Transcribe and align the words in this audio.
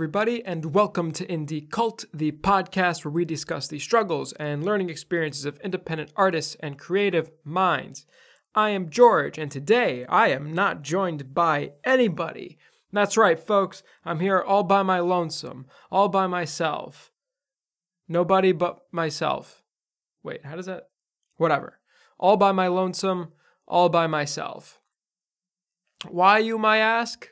everybody, 0.00 0.42
and 0.46 0.74
welcome 0.74 1.12
to 1.12 1.26
Indie 1.26 1.68
Cult, 1.68 2.06
the 2.14 2.32
podcast 2.32 3.04
where 3.04 3.12
we 3.12 3.26
discuss 3.26 3.68
the 3.68 3.78
struggles 3.78 4.32
and 4.40 4.64
learning 4.64 4.88
experiences 4.88 5.44
of 5.44 5.60
independent 5.60 6.10
artists 6.16 6.56
and 6.60 6.78
creative 6.78 7.30
minds. 7.44 8.06
I 8.54 8.70
am 8.70 8.88
George, 8.88 9.36
and 9.36 9.50
today 9.50 10.06
I 10.06 10.28
am 10.28 10.54
not 10.54 10.80
joined 10.80 11.34
by 11.34 11.72
anybody. 11.84 12.56
That's 12.90 13.18
right, 13.18 13.38
folks. 13.38 13.82
I'm 14.02 14.20
here 14.20 14.40
all 14.40 14.62
by 14.62 14.82
my 14.82 15.00
lonesome, 15.00 15.66
all 15.90 16.08
by 16.08 16.26
myself. 16.26 17.12
Nobody 18.08 18.52
but 18.52 18.80
myself. 18.90 19.62
Wait, 20.22 20.46
how 20.46 20.56
does 20.56 20.64
that? 20.64 20.88
Whatever. 21.36 21.78
All 22.18 22.38
by 22.38 22.52
my 22.52 22.68
lonesome, 22.68 23.32
all 23.68 23.90
by 23.90 24.06
myself. 24.06 24.80
Why, 26.08 26.38
you 26.38 26.56
might 26.56 26.78
ask? 26.78 27.28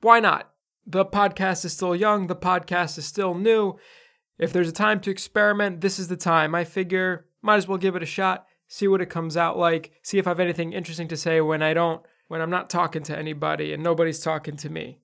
Why 0.00 0.18
not? 0.18 0.50
The 0.90 1.04
podcast 1.04 1.66
is 1.66 1.74
still 1.74 1.94
young, 1.94 2.28
the 2.28 2.34
podcast 2.34 2.96
is 2.96 3.04
still 3.04 3.34
new. 3.34 3.76
If 4.38 4.54
there's 4.54 4.70
a 4.70 4.72
time 4.72 5.00
to 5.00 5.10
experiment, 5.10 5.82
this 5.82 5.98
is 5.98 6.08
the 6.08 6.16
time. 6.16 6.54
I 6.54 6.64
figure 6.64 7.26
might 7.42 7.56
as 7.56 7.68
well 7.68 7.76
give 7.76 7.94
it 7.94 8.02
a 8.02 8.06
shot, 8.06 8.46
see 8.68 8.88
what 8.88 9.02
it 9.02 9.10
comes 9.10 9.36
out 9.36 9.58
like, 9.58 9.92
see 10.02 10.16
if 10.16 10.26
I 10.26 10.30
have 10.30 10.40
anything 10.40 10.72
interesting 10.72 11.06
to 11.08 11.16
say 11.16 11.42
when 11.42 11.62
I 11.62 11.74
don't 11.74 12.00
when 12.28 12.40
I'm 12.40 12.48
not 12.48 12.70
talking 12.70 13.02
to 13.02 13.18
anybody 13.18 13.74
and 13.74 13.82
nobody's 13.82 14.20
talking 14.20 14.56
to 14.56 14.70
me. 14.70 14.98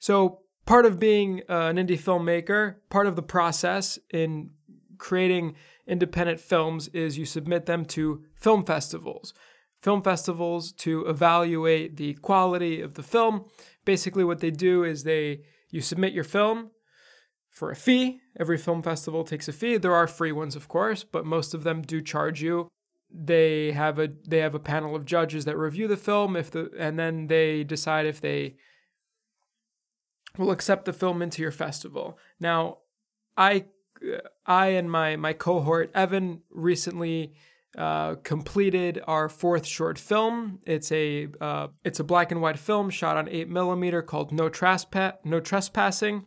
So, 0.00 0.40
part 0.66 0.84
of 0.84 0.98
being 0.98 1.42
uh, 1.48 1.68
an 1.68 1.76
indie 1.76 2.00
filmmaker, 2.00 2.76
part 2.88 3.06
of 3.06 3.14
the 3.14 3.22
process 3.22 4.00
in 4.12 4.50
creating 4.98 5.54
independent 5.86 6.40
films 6.40 6.88
is 6.88 7.18
you 7.18 7.24
submit 7.24 7.66
them 7.66 7.84
to 7.84 8.24
film 8.34 8.64
festivals. 8.64 9.32
Film 9.80 10.02
festivals 10.02 10.72
to 10.72 11.06
evaluate 11.06 11.96
the 11.96 12.14
quality 12.14 12.80
of 12.80 12.94
the 12.94 13.02
film. 13.02 13.46
Basically, 13.84 14.24
what 14.24 14.40
they 14.40 14.50
do 14.50 14.84
is 14.84 15.04
they 15.04 15.42
you 15.70 15.80
submit 15.80 16.12
your 16.12 16.24
film 16.24 16.70
for 17.48 17.70
a 17.70 17.76
fee. 17.76 18.20
Every 18.38 18.58
film 18.58 18.82
festival 18.82 19.24
takes 19.24 19.48
a 19.48 19.52
fee. 19.52 19.76
There 19.76 19.94
are 19.94 20.06
free 20.06 20.32
ones, 20.32 20.54
of 20.54 20.68
course, 20.68 21.04
but 21.04 21.24
most 21.24 21.54
of 21.54 21.62
them 21.62 21.82
do 21.82 22.00
charge 22.00 22.42
you 22.42 22.68
they 23.12 23.72
have 23.72 23.98
a 23.98 24.08
they 24.26 24.38
have 24.38 24.54
a 24.54 24.60
panel 24.60 24.94
of 24.94 25.04
judges 25.04 25.44
that 25.44 25.56
review 25.56 25.88
the 25.88 25.96
film 25.96 26.36
if 26.36 26.50
the 26.50 26.70
and 26.78 26.98
then 26.98 27.26
they 27.26 27.64
decide 27.64 28.06
if 28.06 28.20
they 28.20 28.56
will 30.38 30.50
accept 30.50 30.84
the 30.84 30.92
film 30.92 31.20
into 31.20 31.42
your 31.42 31.50
festival. 31.50 32.18
Now, 32.38 32.78
I 33.36 33.66
I 34.46 34.68
and 34.68 34.90
my 34.90 35.16
my 35.16 35.32
cohort 35.32 35.90
Evan 35.94 36.42
recently 36.50 37.34
uh, 37.78 38.16
completed 38.16 39.00
our 39.06 39.28
fourth 39.28 39.66
short 39.66 39.98
film. 39.98 40.58
It's 40.66 40.90
a 40.90 41.28
uh, 41.40 41.68
it's 41.84 42.00
a 42.00 42.04
black 42.04 42.32
and 42.32 42.42
white 42.42 42.58
film 42.58 42.90
shot 42.90 43.16
on 43.16 43.28
eight 43.28 43.48
millimeter 43.48 44.02
called 44.02 44.32
No 44.32 44.48
Trespass 44.48 45.14
No 45.24 45.40
Trespassing. 45.40 46.24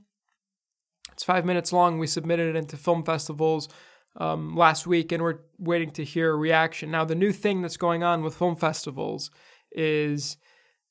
It's 1.12 1.24
five 1.24 1.46
minutes 1.46 1.74
long. 1.74 2.00
We 2.00 2.08
submitted 2.08 2.56
it 2.56 2.58
into 2.58 2.78
film 2.78 3.04
festivals 3.04 3.70
um, 4.18 4.56
last 4.56 4.88
week, 4.88 5.12
and 5.12 5.22
we're 5.22 5.40
waiting 5.58 5.92
to 5.92 6.04
hear 6.04 6.32
a 6.32 6.36
reaction. 6.36 6.90
Now, 6.90 7.06
the 7.06 7.16
new 7.16 7.32
thing 7.32 7.62
that's 7.62 7.78
going 7.78 8.04
on 8.04 8.24
with 8.24 8.36
film 8.36 8.56
festivals 8.56 9.30
is 9.72 10.38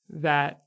that 0.08 0.62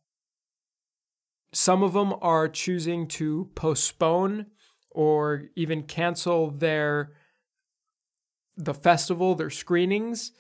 some 1.53 1.83
of 1.83 1.94
them 1.94 2.14
are 2.22 2.49
choosing 2.49 3.08
to 3.08 3.49
postpone 3.55 4.47
or 4.92 5.45
even 5.55 5.83
cancel 5.83 6.52
their 6.52 7.14
the 8.58 8.73
festival, 8.73 9.36
their 9.36 9.50
screenings 9.50 10.32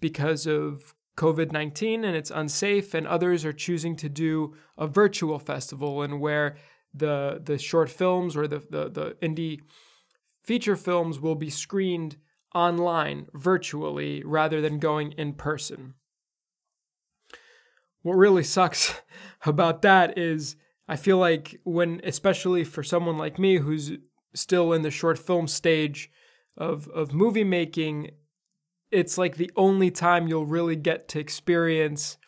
because 0.00 0.46
of 0.46 0.94
COVID 1.16 1.52
19 1.52 2.04
and 2.04 2.16
it's 2.16 2.30
unsafe, 2.30 2.94
and 2.94 3.06
others 3.06 3.44
are 3.44 3.52
choosing 3.52 3.96
to 3.96 4.08
do 4.08 4.54
a 4.78 4.86
virtual 4.86 5.38
festival 5.38 6.02
and 6.02 6.20
where 6.20 6.56
the 6.94 7.40
the 7.42 7.58
short 7.58 7.90
films 7.90 8.36
or 8.36 8.46
the 8.46 8.58
the, 8.58 8.88
the 8.88 9.16
indie 9.22 9.60
feature 10.42 10.76
films 10.76 11.20
will 11.20 11.34
be 11.34 11.50
screened 11.50 12.16
online 12.54 13.28
virtually 13.32 14.22
rather 14.24 14.60
than 14.60 14.78
going 14.78 15.12
in 15.12 15.32
person. 15.32 15.94
What 18.02 18.14
really 18.14 18.42
sucks 18.42 18.94
about 19.46 19.82
that 19.82 20.18
is 20.18 20.56
I 20.88 20.96
feel 20.96 21.18
like 21.18 21.60
when, 21.64 22.00
especially 22.04 22.64
for 22.64 22.82
someone 22.82 23.16
like 23.16 23.38
me 23.38 23.58
who's 23.58 23.92
still 24.34 24.72
in 24.72 24.82
the 24.82 24.90
short 24.90 25.18
film 25.18 25.46
stage 25.46 26.10
of, 26.56 26.88
of 26.88 27.12
movie 27.12 27.44
making, 27.44 28.10
it's 28.90 29.16
like 29.16 29.36
the 29.36 29.50
only 29.56 29.90
time 29.90 30.28
you'll 30.28 30.46
really 30.46 30.76
get 30.76 31.08
to 31.08 31.18
experience 31.18 32.18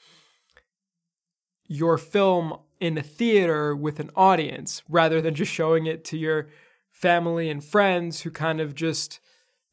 your 1.67 1.99
film 1.99 2.59
in 2.81 2.99
a 2.99 3.03
theater 3.03 3.75
with 3.75 4.01
an 4.01 4.11
audience 4.17 4.83
rather 4.89 5.21
than 5.21 5.35
just 5.35 5.53
showing 5.53 5.87
it 5.87 6.05
to 6.05 6.19
your 6.19 6.49
family 6.91 7.49
and 7.49 7.65
friends 7.65 8.23
who 8.23 8.31
kind 8.31 8.61
of 8.61 8.75
just 8.75 9.21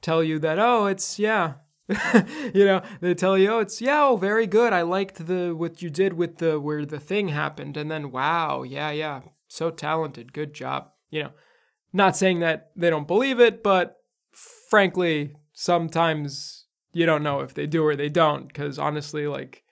tell 0.02 0.24
you 0.24 0.40
that, 0.40 0.60
oh, 0.60 0.86
it's, 0.86 1.20
yeah. 1.20 1.54
you 2.54 2.66
know, 2.66 2.82
they 3.02 3.14
tell 3.14 3.38
you, 3.38 3.52
oh, 3.52 3.60
it's, 3.60 3.82
yeah, 3.82 4.04
oh, 4.04 4.16
very 4.16 4.48
good. 4.48 4.74
I 4.74 4.82
liked 4.82 5.28
the, 5.28 5.54
what 5.54 5.82
you 5.82 5.90
did 5.90 6.14
with 6.14 6.38
the, 6.38 6.60
where 6.60 6.86
the 6.86 7.00
thing 7.00 7.30
happened. 7.30 7.78
And 7.78 7.92
then, 7.92 8.12
wow, 8.12 8.64
yeah, 8.64 8.92
yeah, 8.92 9.22
so 9.48 9.70
talented. 9.70 10.34
Good 10.34 10.54
job. 10.54 10.90
You 11.10 11.24
know, 11.24 11.32
not 11.92 12.16
saying 12.16 12.40
that 12.40 12.72
they 12.76 12.90
don't 12.90 13.08
believe 13.08 13.40
it, 13.40 13.62
but 13.62 14.01
frankly, 14.32 15.36
sometimes 15.54 16.66
you 16.94 17.06
don't 17.06 17.24
know 17.24 17.40
if 17.42 17.54
they 17.54 17.68
do 17.68 17.84
or 17.86 17.96
they 17.96 18.10
don't. 18.10 18.48
Because 18.48 18.80
honestly, 18.80 19.28
like, 19.28 19.64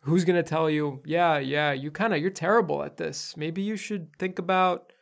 who's 0.00 0.24
going 0.24 0.42
to 0.42 0.48
tell 0.48 0.68
you, 0.70 1.02
yeah, 1.04 1.38
yeah, 1.38 1.72
you 1.72 1.90
kind 1.90 2.14
of, 2.14 2.20
you're 2.20 2.30
terrible 2.30 2.82
at 2.82 2.96
this. 2.96 3.36
Maybe 3.36 3.62
you 3.62 3.76
should 3.76 4.16
think 4.18 4.38
about 4.38 4.92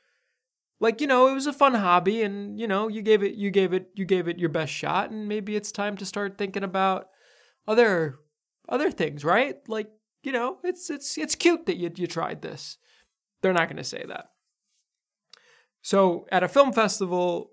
like 0.80 1.00
you 1.00 1.06
know 1.06 1.28
it 1.28 1.34
was 1.34 1.46
a 1.46 1.52
fun 1.52 1.74
hobby 1.74 2.22
and 2.22 2.60
you 2.60 2.66
know 2.66 2.88
you 2.88 3.00
gave 3.00 3.22
it 3.22 3.34
you 3.34 3.50
gave 3.50 3.72
it 3.72 3.88
you 3.94 4.04
gave 4.04 4.28
it 4.28 4.38
your 4.38 4.50
best 4.50 4.72
shot 4.72 5.10
and 5.10 5.28
maybe 5.28 5.56
it's 5.56 5.72
time 5.72 5.96
to 5.96 6.04
start 6.04 6.36
thinking 6.36 6.62
about 6.62 7.08
other 7.66 8.18
other 8.68 8.90
things 8.90 9.24
right 9.24 9.66
like 9.68 9.90
you 10.22 10.30
know 10.30 10.58
it's 10.62 10.90
it's 10.90 11.16
it's 11.16 11.34
cute 11.34 11.64
that 11.66 11.76
you 11.76 11.90
you 11.96 12.06
tried 12.06 12.42
this 12.42 12.76
they're 13.40 13.52
not 13.52 13.68
going 13.68 13.78
to 13.78 13.84
say 13.84 14.04
that 14.06 14.30
so 15.80 16.26
at 16.30 16.42
a 16.42 16.48
film 16.48 16.72
festival 16.72 17.52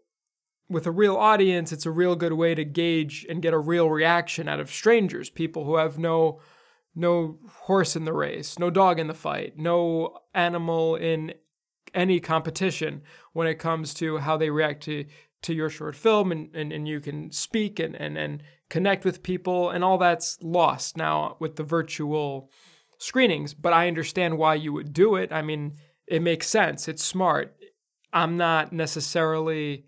with 0.71 0.87
a 0.87 0.91
real 0.91 1.15
audience 1.15 1.71
it's 1.71 1.85
a 1.85 1.91
real 1.91 2.15
good 2.15 2.33
way 2.33 2.55
to 2.55 2.63
gauge 2.63 3.25
and 3.29 3.41
get 3.41 3.53
a 3.53 3.59
real 3.59 3.89
reaction 3.89 4.47
out 4.47 4.59
of 4.59 4.71
strangers 4.71 5.29
people 5.29 5.65
who 5.65 5.75
have 5.75 5.97
no 5.97 6.39
no 6.95 7.37
horse 7.63 7.95
in 7.95 8.05
the 8.05 8.13
race 8.13 8.57
no 8.57 8.69
dog 8.69 8.99
in 8.99 9.07
the 9.07 9.13
fight 9.13 9.57
no 9.57 10.17
animal 10.33 10.95
in 10.95 11.33
any 11.93 12.19
competition 12.19 13.01
when 13.33 13.47
it 13.47 13.55
comes 13.55 13.93
to 13.93 14.17
how 14.17 14.37
they 14.37 14.49
react 14.49 14.83
to 14.83 15.05
to 15.41 15.53
your 15.53 15.69
short 15.69 15.95
film 15.95 16.31
and, 16.31 16.55
and, 16.55 16.71
and 16.71 16.87
you 16.87 16.99
can 16.99 17.31
speak 17.31 17.79
and, 17.79 17.95
and, 17.95 18.17
and 18.17 18.43
connect 18.69 19.03
with 19.03 19.23
people 19.23 19.69
and 19.69 19.83
all 19.83 19.97
that's 19.97 20.37
lost 20.41 20.95
now 20.97 21.35
with 21.39 21.55
the 21.55 21.63
virtual 21.63 22.49
screenings. 22.97 23.53
But 23.53 23.73
i 23.73 23.87
understand 23.87 24.37
why 24.37 24.55
you 24.55 24.71
would 24.73 24.93
do 24.93 25.15
it. 25.15 25.31
I 25.31 25.41
mean 25.41 25.73
it 26.07 26.21
makes 26.21 26.47
sense. 26.47 26.87
It's 26.87 27.03
smart. 27.03 27.55
I'm 28.13 28.37
not 28.37 28.73
necessarily 28.73 29.85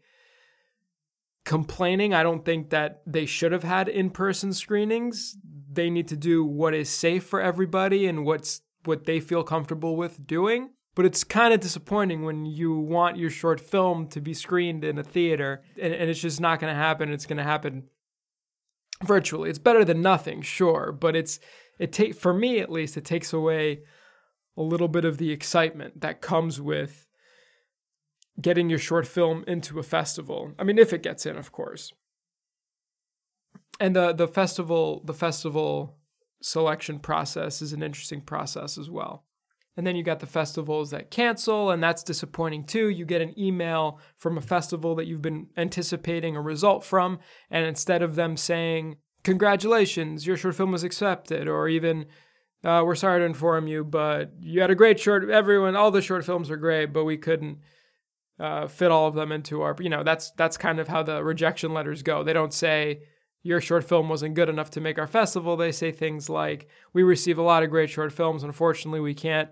complaining 1.45 2.13
i 2.13 2.23
don't 2.23 2.45
think 2.45 2.69
that 2.69 3.01
they 3.05 3.25
should 3.25 3.51
have 3.51 3.63
had 3.63 3.89
in-person 3.89 4.53
screenings 4.53 5.35
they 5.71 5.89
need 5.89 6.07
to 6.07 6.15
do 6.15 6.45
what 6.45 6.73
is 6.73 6.89
safe 6.89 7.23
for 7.23 7.41
everybody 7.41 8.05
and 8.05 8.25
what's 8.25 8.61
what 8.85 9.05
they 9.05 9.19
feel 9.19 9.43
comfortable 9.43 9.95
with 9.95 10.25
doing 10.25 10.69
but 10.95 11.05
it's 11.05 11.23
kind 11.23 11.53
of 11.53 11.59
disappointing 11.59 12.23
when 12.23 12.45
you 12.45 12.77
want 12.77 13.17
your 13.17 13.29
short 13.29 13.59
film 13.59 14.07
to 14.09 14.21
be 14.21 14.33
screened 14.33 14.83
in 14.83 14.97
a 14.97 15.03
theater 15.03 15.63
and, 15.81 15.93
and 15.93 16.09
it's 16.09 16.21
just 16.21 16.39
not 16.39 16.59
going 16.59 16.71
to 16.71 16.79
happen. 16.79 17.11
It's 17.11 17.25
going 17.25 17.37
to 17.37 17.43
happen 17.43 17.85
virtually. 19.03 19.49
It's 19.49 19.59
better 19.59 19.83
than 19.83 20.01
nothing, 20.01 20.41
sure, 20.41 20.91
but 20.91 21.15
it's 21.15 21.39
it 21.79 21.91
take 21.91 22.15
for 22.15 22.33
me 22.33 22.59
at 22.59 22.71
least 22.71 22.97
it 22.97 23.05
takes 23.05 23.33
away 23.33 23.81
a 24.55 24.61
little 24.61 24.87
bit 24.87 25.05
of 25.05 25.17
the 25.17 25.31
excitement 25.31 26.01
that 26.01 26.21
comes 26.21 26.61
with 26.61 27.07
getting 28.41 28.69
your 28.69 28.79
short 28.79 29.07
film 29.07 29.43
into 29.47 29.79
a 29.79 29.83
festival. 29.83 30.53
I 30.57 30.63
mean, 30.63 30.77
if 30.77 30.93
it 30.93 31.03
gets 31.03 31.25
in, 31.25 31.37
of 31.37 31.51
course. 31.51 31.93
And 33.79 33.95
the 33.95 34.13
the 34.13 34.27
festival 34.27 35.01
the 35.05 35.13
festival 35.13 35.97
selection 36.41 36.99
process 36.99 37.61
is 37.61 37.73
an 37.73 37.81
interesting 37.81 38.21
process 38.21 38.77
as 38.77 38.89
well. 38.89 39.23
And 39.75 39.87
then 39.87 39.95
you 39.95 40.03
got 40.03 40.19
the 40.19 40.27
festivals 40.27 40.91
that 40.91 41.09
cancel, 41.09 41.71
and 41.71 41.81
that's 41.81 42.03
disappointing 42.03 42.65
too. 42.65 42.89
You 42.89 43.05
get 43.05 43.21
an 43.21 43.37
email 43.39 43.99
from 44.17 44.37
a 44.37 44.41
festival 44.41 44.93
that 44.95 45.07
you've 45.07 45.21
been 45.21 45.47
anticipating 45.57 46.35
a 46.35 46.41
result 46.41 46.83
from, 46.83 47.19
and 47.49 47.65
instead 47.65 48.03
of 48.03 48.15
them 48.15 48.37
saying, 48.37 48.97
Congratulations, 49.23 50.27
your 50.27 50.37
short 50.37 50.55
film 50.55 50.71
was 50.71 50.83
accepted, 50.83 51.47
or 51.47 51.67
even, 51.67 52.05
uh, 52.63 52.83
We're 52.85 52.93
sorry 52.93 53.21
to 53.21 53.25
inform 53.25 53.67
you, 53.67 53.83
but 53.83 54.33
you 54.39 54.61
had 54.61 54.69
a 54.69 54.75
great 54.75 54.99
short, 54.99 55.27
everyone, 55.29 55.75
all 55.75 55.91
the 55.91 56.01
short 56.01 56.23
films 56.23 56.51
are 56.51 56.57
great, 56.57 56.93
but 56.93 57.05
we 57.05 57.17
couldn't. 57.17 57.57
Uh, 58.43 58.67
fit 58.67 58.91
all 58.91 59.07
of 59.07 59.15
them 59.15 59.31
into 59.31 59.61
our, 59.61 59.73
you 59.79 59.89
know, 59.89 60.03
that's 60.03 60.31
that's 60.31 60.57
kind 60.57 60.79
of 60.79 60.89
how 60.89 61.01
the 61.01 61.23
rejection 61.23 61.73
letters 61.73 62.03
go. 62.03 62.23
They 62.23 62.33
don't 62.33 62.53
say 62.53 63.03
your 63.41 63.61
short 63.61 63.85
film 63.85 64.09
wasn't 64.09 64.35
good 64.35 64.49
enough 64.49 64.69
to 64.71 64.81
make 64.81 64.99
our 64.99 65.07
festival. 65.07 65.55
They 65.55 65.71
say 65.71 65.91
things 65.93 66.29
like, 66.29 66.67
"We 66.91 67.03
receive 67.03 67.37
a 67.37 67.49
lot 67.51 67.63
of 67.63 67.69
great 67.69 67.89
short 67.89 68.11
films. 68.11 68.43
Unfortunately, 68.43 68.99
we 68.99 69.13
can't 69.13 69.49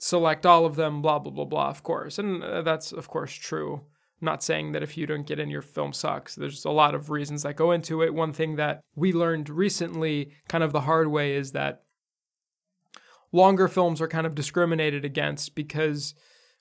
select 0.00 0.46
all 0.46 0.64
of 0.64 0.76
them, 0.76 1.02
blah, 1.02 1.18
blah, 1.18 1.30
blah, 1.30 1.44
blah, 1.44 1.68
of 1.68 1.82
course. 1.82 2.18
And 2.18 2.42
uh, 2.42 2.62
that's, 2.62 2.90
of 2.90 3.06
course, 3.08 3.32
true. 3.32 3.82
Not 4.20 4.42
saying 4.42 4.72
that 4.72 4.82
if 4.82 4.96
you 4.96 5.06
don't 5.06 5.26
get 5.26 5.38
in, 5.38 5.48
your 5.48 5.62
film 5.62 5.92
sucks. 5.92 6.34
There's 6.34 6.64
a 6.64 6.70
lot 6.70 6.94
of 6.94 7.10
reasons 7.10 7.42
that 7.42 7.56
go 7.56 7.70
into 7.70 8.02
it. 8.02 8.14
One 8.14 8.32
thing 8.32 8.56
that 8.56 8.80
we 8.94 9.12
learned 9.12 9.48
recently, 9.48 10.32
kind 10.48 10.64
of 10.64 10.72
the 10.72 10.82
hard 10.82 11.08
way, 11.08 11.34
is 11.34 11.52
that 11.52 11.82
longer 13.32 13.68
films 13.68 14.00
are 14.00 14.08
kind 14.08 14.26
of 14.26 14.34
discriminated 14.34 15.04
against 15.04 15.54
because 15.54 16.14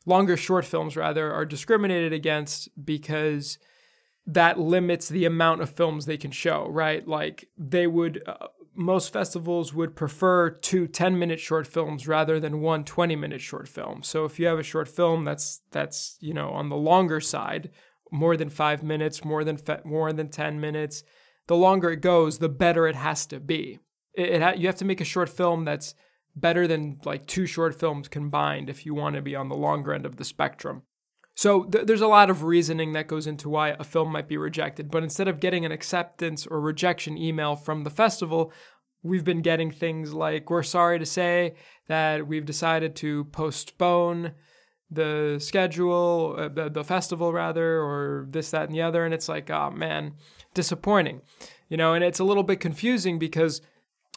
longer 0.10 0.36
short 0.36 0.66
films, 0.66 0.98
rather, 0.98 1.32
are 1.32 1.46
discriminated 1.46 2.12
against 2.12 2.68
because 2.84 3.60
that 4.26 4.60
limits 4.60 5.08
the 5.08 5.26
amount 5.26 5.62
of 5.62 5.70
films 5.70 6.06
they 6.06 6.18
can 6.18 6.32
show, 6.32 6.68
right? 6.70 7.08
Like 7.08 7.48
they 7.58 7.88
would, 7.88 8.22
uh, 8.26 8.48
most 8.76 9.14
festivals 9.14 9.74
would 9.74 9.96
prefer 9.96 10.50
two 10.50 10.88
10 10.88 11.18
minute 11.18 11.40
short 11.40 11.68
films 11.68 12.08
rather 12.08 12.40
than 12.40 12.62
one 12.62 12.84
20 12.84 13.16
minute 13.16 13.42
short 13.42 13.68
film. 13.68 14.04
So 14.04 14.26
if 14.26 14.40
you 14.40 14.48
have 14.48 14.60
a 14.60 14.64
short 14.64 14.88
film 14.88 15.24
that's, 15.24 15.62
that's, 15.72 16.18
you 16.20 16.34
know, 16.34 16.50
on 16.50 16.70
the 16.70 16.76
longer 16.76 17.20
side, 17.20 17.70
more 18.12 18.36
than 18.36 18.50
five 18.50 18.84
minutes, 18.84 19.24
more 19.24 19.44
than, 19.44 19.58
fe- 19.58 19.82
more 19.86 20.12
than 20.12 20.30
10 20.30 20.60
minutes, 20.60 21.04
the 21.48 21.56
longer 21.56 21.92
it 21.92 22.02
goes, 22.02 22.40
the 22.40 22.50
better 22.50 22.88
it 22.88 22.96
has 22.96 23.26
to 23.28 23.40
be. 23.40 23.80
It, 24.14 24.30
it 24.30 24.42
ha- 24.42 24.56
you 24.58 24.68
have 24.68 24.78
to 24.78 24.86
make 24.86 25.02
a 25.02 25.06
short 25.06 25.30
film 25.30 25.66
that's 25.66 25.94
better 26.40 26.68
than 26.68 27.00
like 27.06 27.26
two 27.26 27.46
short 27.46 27.80
films 27.80 28.08
combined 28.08 28.70
if 28.70 28.86
you 28.86 28.94
want 28.94 29.16
to 29.16 29.22
be 29.22 29.36
on 29.36 29.50
the 29.50 29.56
longer 29.56 29.94
end 29.94 30.06
of 30.06 30.18
the 30.18 30.26
spectrum. 30.26 30.84
So 31.36 31.64
th- 31.64 31.86
there's 31.86 32.02
a 32.02 32.08
lot 32.08 32.30
of 32.30 32.44
reasoning 32.44 32.94
that 32.94 33.08
goes 33.08 33.26
into 33.26 33.48
why 33.48 33.70
a 33.70 33.84
film 33.84 34.12
might 34.12 34.28
be 34.28 34.36
rejected. 34.36 34.92
But 34.92 35.04
instead 35.04 35.28
of 35.28 35.40
getting 35.40 35.66
an 35.66 35.72
acceptance 35.72 36.46
or 36.46 36.60
rejection 36.60 37.18
email 37.18 37.56
from 37.56 37.84
the 37.84 37.90
festival, 37.90 38.52
we've 39.04 39.24
been 39.24 39.42
getting 39.42 39.72
things 39.72 40.14
like, 40.14 40.50
we're 40.50 40.64
sorry 40.64 41.00
to 41.00 41.06
say 41.06 41.56
that 41.88 42.28
we've 42.28 42.46
decided 42.46 42.96
to 42.98 43.24
postpone 43.26 44.34
the 44.92 45.38
schedule, 45.40 46.36
uh, 46.38 46.50
the, 46.50 46.70
the 46.70 46.84
festival 46.84 47.32
rather, 47.32 47.80
or 47.80 48.28
this, 48.30 48.52
that, 48.52 48.64
and 48.64 48.76
the 48.76 48.82
other. 48.82 49.06
And 49.06 49.14
it's 49.14 49.30
like, 49.30 49.50
oh 49.50 49.72
man, 49.72 50.16
disappointing. 50.54 51.22
You 51.70 51.78
know, 51.78 51.94
and 51.94 52.04
it's 52.04 52.20
a 52.20 52.26
little 52.26 52.44
bit 52.44 52.60
confusing 52.60 53.18
because 53.20 53.62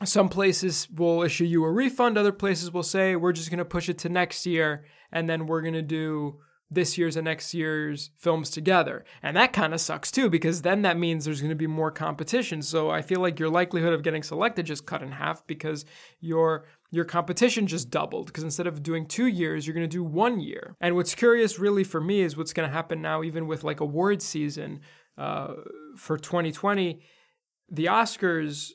some 0.05 0.29
places 0.29 0.89
will 0.91 1.23
issue 1.23 1.45
you 1.45 1.65
a 1.65 1.71
refund, 1.71 2.17
other 2.17 2.33
places 2.33 2.73
will 2.73 2.83
say, 2.83 3.17
we're 3.17 3.33
just 3.33 3.51
going 3.51 3.59
to 3.59 3.65
push 3.65 3.89
it 3.89 3.99
to 3.99 4.09
next 4.09 4.47
year, 4.47 4.85
and 5.11 5.29
then 5.29 5.47
we're 5.47 5.63
going 5.63 5.75
to 5.75 5.83
do 5.83 6.39
this 6.73 6.97
year's 6.97 7.17
and 7.17 7.27
next 7.27 7.53
year's 7.53 8.11
films 8.17 8.51
together. 8.51 9.05
And 9.23 9.37
that 9.37 9.53
kind 9.53 9.75
of 9.75 9.81
sucks 9.81 10.11
too, 10.11 10.31
because 10.31 10.63
then 10.63 10.83
that 10.83 10.99
means 10.99 11.25
there's 11.25 11.41
going 11.41 11.51
to 11.51 11.57
be 11.57 11.67
more 11.67 11.91
competition. 11.91 12.63
So 12.63 12.91
I 12.91 13.03
feel 13.03 13.21
like 13.21 13.39
your 13.39 13.51
likelihood 13.51 13.93
of 13.93 14.03
getting 14.03 14.23
selected 14.23 14.67
just 14.67 14.87
cut 14.87 15.03
in 15.03 15.13
half 15.13 15.47
because 15.47 15.85
your 16.21 16.65
your 16.91 17.05
competition 17.07 17.67
just 17.67 17.89
doubled 17.91 18.27
because 18.27 18.45
instead 18.45 18.67
of 18.67 18.83
doing 18.83 19.07
two 19.07 19.27
years, 19.27 19.67
you're 19.67 19.75
going 19.75 19.89
to 19.89 19.97
do 19.97 20.05
one 20.05 20.41
year. 20.41 20.77
And 20.81 20.95
what's 20.95 21.15
curious, 21.15 21.59
really, 21.59 21.85
for 21.85 22.03
me, 22.03 22.21
is 22.21 22.37
what's 22.37 22.53
going 22.53 22.69
to 22.69 22.75
happen 22.75 23.01
now, 23.01 23.23
even 23.23 23.47
with 23.47 23.65
like 23.65 23.81
award 23.81 24.21
season 24.21 24.81
uh, 25.17 25.55
for 25.97 26.19
2020. 26.19 27.01
The 27.71 27.87
Oscars 27.87 28.73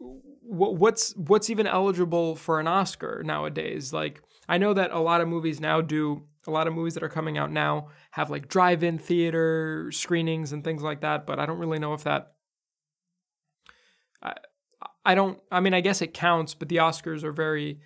what's 0.00 1.14
what's 1.16 1.50
even 1.50 1.66
eligible 1.66 2.34
for 2.34 2.58
an 2.60 2.66
Oscar 2.66 3.22
nowadays? 3.24 3.92
Like 3.92 4.22
I 4.48 4.58
know 4.58 4.74
that 4.74 4.90
a 4.90 4.98
lot 4.98 5.20
of 5.20 5.28
movies 5.28 5.60
now 5.60 5.80
do 5.80 6.24
a 6.46 6.50
lot 6.50 6.66
of 6.66 6.74
movies 6.74 6.94
that 6.94 7.02
are 7.02 7.08
coming 7.08 7.38
out 7.38 7.52
now 7.52 7.88
have 8.12 8.30
like 8.30 8.48
drive-in 8.48 8.98
theater 8.98 9.90
screenings 9.92 10.52
and 10.52 10.64
things 10.64 10.82
like 10.82 11.02
that, 11.02 11.26
but 11.26 11.38
I 11.38 11.46
don't 11.46 11.58
really 11.58 11.78
know 11.78 11.92
if 11.94 12.04
that 12.04 12.32
I, 14.22 14.34
I 15.04 15.14
don't 15.14 15.40
I 15.52 15.60
mean 15.60 15.74
I 15.74 15.80
guess 15.80 16.02
it 16.02 16.14
counts, 16.14 16.54
but 16.54 16.68
the 16.68 16.76
Oscars 16.76 17.22
are 17.22 17.32
very 17.32 17.80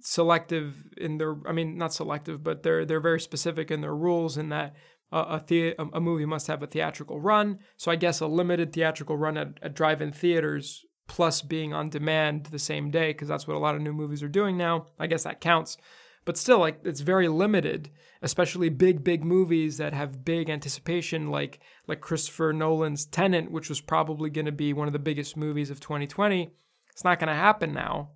selective 0.00 0.84
in 0.96 1.18
their 1.18 1.36
I 1.48 1.52
mean 1.52 1.78
not 1.78 1.94
selective, 1.94 2.44
but 2.44 2.62
they're 2.62 2.84
they're 2.84 3.00
very 3.00 3.20
specific 3.20 3.70
in 3.70 3.80
their 3.80 3.96
rules 3.96 4.36
in 4.36 4.50
that 4.50 4.74
a, 5.12 5.40
the, 5.46 5.74
a 5.78 6.00
movie 6.00 6.26
must 6.26 6.48
have 6.48 6.62
a 6.62 6.66
theatrical 6.66 7.20
run. 7.20 7.60
So 7.76 7.90
I 7.92 7.96
guess 7.96 8.20
a 8.20 8.26
limited 8.26 8.72
theatrical 8.72 9.16
run 9.16 9.36
at, 9.36 9.58
at 9.62 9.74
drive-in 9.74 10.10
theaters 10.10 10.84
plus 11.06 11.42
being 11.42 11.72
on 11.72 11.88
demand 11.88 12.46
the 12.46 12.58
same 12.58 12.90
day 12.90 13.12
because 13.12 13.28
that's 13.28 13.46
what 13.46 13.56
a 13.56 13.60
lot 13.60 13.74
of 13.74 13.82
new 13.82 13.92
movies 13.92 14.22
are 14.22 14.28
doing 14.28 14.56
now. 14.56 14.86
I 14.98 15.06
guess 15.06 15.24
that 15.24 15.40
counts. 15.40 15.76
But 16.24 16.38
still 16.38 16.58
like 16.58 16.80
it's 16.84 17.00
very 17.00 17.28
limited, 17.28 17.90
especially 18.22 18.70
big 18.70 19.04
big 19.04 19.24
movies 19.24 19.76
that 19.76 19.92
have 19.92 20.24
big 20.24 20.48
anticipation 20.48 21.30
like 21.30 21.60
like 21.86 22.00
Christopher 22.00 22.52
Nolan's 22.52 23.04
Tenet, 23.04 23.50
which 23.50 23.68
was 23.68 23.80
probably 23.80 24.30
going 24.30 24.46
to 24.46 24.52
be 24.52 24.72
one 24.72 24.86
of 24.86 24.94
the 24.94 24.98
biggest 24.98 25.36
movies 25.36 25.70
of 25.70 25.80
2020. 25.80 26.50
It's 26.90 27.04
not 27.04 27.18
going 27.18 27.28
to 27.28 27.34
happen 27.34 27.74
now 27.74 28.10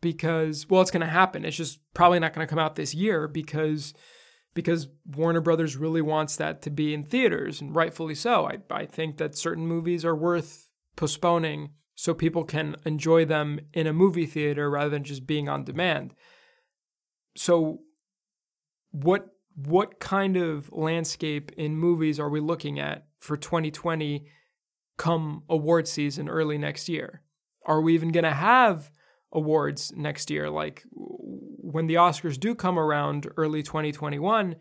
because 0.00 0.68
well 0.68 0.80
it's 0.80 0.92
going 0.92 1.00
to 1.00 1.06
happen. 1.06 1.44
It's 1.44 1.56
just 1.56 1.80
probably 1.92 2.20
not 2.20 2.32
going 2.32 2.46
to 2.46 2.50
come 2.50 2.60
out 2.60 2.76
this 2.76 2.94
year 2.94 3.26
because 3.26 3.94
because 4.54 4.88
Warner 5.04 5.40
Brothers 5.40 5.76
really 5.76 6.02
wants 6.02 6.36
that 6.36 6.62
to 6.62 6.70
be 6.70 6.94
in 6.94 7.02
theaters 7.02 7.60
and 7.60 7.74
rightfully 7.74 8.14
so. 8.14 8.46
I 8.46 8.58
I 8.70 8.86
think 8.86 9.16
that 9.16 9.36
certain 9.36 9.66
movies 9.66 10.04
are 10.04 10.14
worth 10.14 10.70
postponing 10.94 11.70
so 12.00 12.14
people 12.14 12.44
can 12.44 12.76
enjoy 12.84 13.24
them 13.24 13.58
in 13.74 13.88
a 13.88 13.92
movie 13.92 14.24
theater 14.24 14.70
rather 14.70 14.88
than 14.88 15.02
just 15.02 15.26
being 15.26 15.48
on 15.48 15.64
demand. 15.64 16.14
So 17.36 17.80
what 18.92 19.26
what 19.56 19.98
kind 19.98 20.36
of 20.36 20.70
landscape 20.72 21.50
in 21.56 21.76
movies 21.76 22.20
are 22.20 22.28
we 22.28 22.38
looking 22.38 22.78
at 22.78 23.08
for 23.18 23.36
2020 23.36 24.28
come 24.96 25.42
award 25.48 25.88
season 25.88 26.28
early 26.28 26.56
next 26.56 26.88
year? 26.88 27.22
Are 27.66 27.80
we 27.80 27.94
even 27.94 28.12
going 28.12 28.22
to 28.22 28.30
have 28.30 28.92
awards 29.32 29.92
next 29.96 30.30
year 30.30 30.48
like 30.48 30.84
when 30.92 31.88
the 31.88 31.94
Oscars 31.94 32.38
do 32.38 32.54
come 32.54 32.78
around 32.78 33.26
early 33.36 33.64
2021 33.64 34.54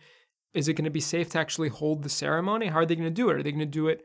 is 0.56 0.68
it 0.68 0.74
going 0.74 0.86
to 0.86 0.90
be 0.90 1.00
safe 1.00 1.30
to 1.30 1.38
actually 1.38 1.70
hold 1.70 2.02
the 2.02 2.10
ceremony? 2.10 2.66
How 2.66 2.80
are 2.80 2.86
they 2.88 2.96
going 2.96 3.08
to 3.08 3.12
do 3.12 3.30
it? 3.30 3.36
Are 3.36 3.44
they 3.44 3.52
going 3.52 3.60
to 3.60 3.66
do 3.68 3.90
it 3.90 4.04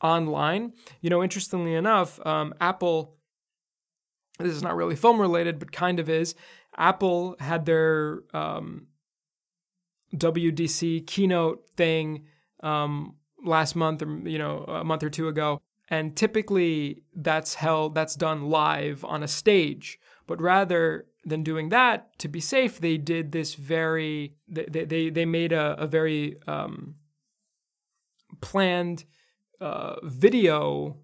online. 0.00 0.72
You 1.00 1.10
know, 1.10 1.22
interestingly 1.22 1.74
enough, 1.74 2.24
um, 2.26 2.54
Apple, 2.60 3.16
this 4.38 4.52
is 4.52 4.62
not 4.62 4.76
really 4.76 4.96
film 4.96 5.20
related, 5.20 5.58
but 5.58 5.72
kind 5.72 5.98
of 5.98 6.08
is. 6.08 6.34
Apple 6.76 7.36
had 7.40 7.66
their 7.66 8.20
um, 8.32 8.86
WWDC 10.14 11.06
keynote 11.06 11.68
thing 11.76 12.26
um, 12.62 13.16
last 13.44 13.74
month, 13.74 14.02
or 14.02 14.28
you 14.28 14.38
know, 14.38 14.64
a 14.64 14.84
month 14.84 15.02
or 15.02 15.10
two 15.10 15.28
ago, 15.28 15.60
and 15.88 16.16
typically 16.16 17.02
that's 17.14 17.54
held, 17.54 17.94
that's 17.94 18.14
done 18.14 18.48
live 18.48 19.04
on 19.04 19.22
a 19.22 19.28
stage. 19.28 19.98
But 20.26 20.40
rather 20.40 21.06
than 21.24 21.42
doing 21.42 21.70
that, 21.70 22.16
to 22.18 22.28
be 22.28 22.40
safe, 22.40 22.80
they 22.80 22.96
did 22.96 23.32
this 23.32 23.54
very, 23.54 24.34
they 24.46 24.84
they 24.84 25.10
they 25.10 25.24
made 25.24 25.52
a, 25.52 25.74
a 25.78 25.86
very 25.86 26.36
um, 26.46 26.94
planned 28.40 29.04
uh, 29.60 29.96
video 30.04 30.96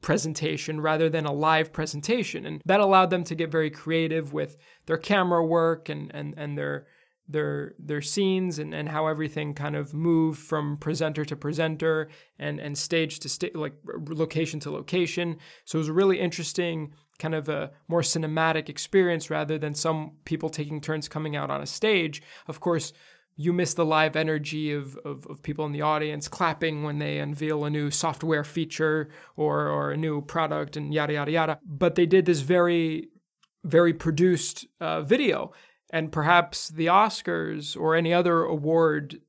presentation 0.00 0.80
rather 0.80 1.10
than 1.10 1.26
a 1.26 1.32
live 1.32 1.72
presentation. 1.72 2.46
And 2.46 2.62
that 2.64 2.80
allowed 2.80 3.10
them 3.10 3.24
to 3.24 3.34
get 3.34 3.50
very 3.50 3.70
creative 3.70 4.32
with 4.32 4.56
their 4.86 4.96
camera 4.96 5.44
work 5.44 5.88
and, 5.88 6.10
and, 6.14 6.34
and 6.36 6.56
their 6.56 6.86
their 7.28 7.74
their 7.78 8.02
scenes 8.02 8.58
and, 8.58 8.74
and 8.74 8.88
how 8.88 9.06
everything 9.06 9.54
kind 9.54 9.76
of 9.76 9.94
moved 9.94 10.40
from 10.40 10.76
presenter 10.76 11.24
to 11.24 11.36
presenter 11.36 12.08
and, 12.38 12.58
and 12.58 12.76
stage 12.76 13.20
to 13.20 13.28
stage 13.28 13.54
like 13.54 13.74
location 14.08 14.58
to 14.60 14.70
location. 14.70 15.36
So 15.64 15.78
it 15.78 15.80
was 15.80 15.88
a 15.88 15.92
really 15.92 16.18
interesting 16.18 16.92
kind 17.18 17.34
of 17.34 17.48
a 17.48 17.70
more 17.86 18.00
cinematic 18.00 18.68
experience 18.68 19.30
rather 19.30 19.58
than 19.58 19.74
some 19.74 20.12
people 20.24 20.48
taking 20.48 20.80
turns 20.80 21.08
coming 21.08 21.36
out 21.36 21.50
on 21.50 21.60
a 21.60 21.66
stage. 21.66 22.22
Of 22.48 22.58
course, 22.60 22.92
you 23.40 23.54
miss 23.54 23.72
the 23.72 23.86
live 23.86 24.16
energy 24.16 24.70
of, 24.70 24.98
of, 24.98 25.26
of, 25.26 25.42
people 25.42 25.64
in 25.64 25.72
the 25.72 25.80
audience 25.80 26.28
clapping 26.28 26.82
when 26.82 26.98
they 26.98 27.18
unveil 27.18 27.64
a 27.64 27.70
new 27.70 27.90
software 27.90 28.44
feature 28.44 29.08
or, 29.34 29.66
or 29.66 29.92
a 29.92 29.96
new 29.96 30.20
product 30.20 30.76
and 30.76 30.92
yada, 30.92 31.14
yada, 31.14 31.30
yada. 31.30 31.58
But 31.64 31.94
they 31.94 32.04
did 32.04 32.26
this 32.26 32.40
very, 32.40 33.08
very 33.64 33.94
produced 33.94 34.66
uh, 34.78 35.00
video. 35.00 35.52
And 35.90 36.12
perhaps 36.12 36.68
the 36.68 36.86
Oscars 36.86 37.80
or 37.80 37.96
any 37.96 38.12
other 38.12 38.42
award 38.42 39.22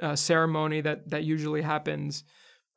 uh, 0.00 0.14
ceremony 0.14 0.80
that, 0.82 1.10
that 1.10 1.24
usually 1.24 1.62
happens 1.62 2.22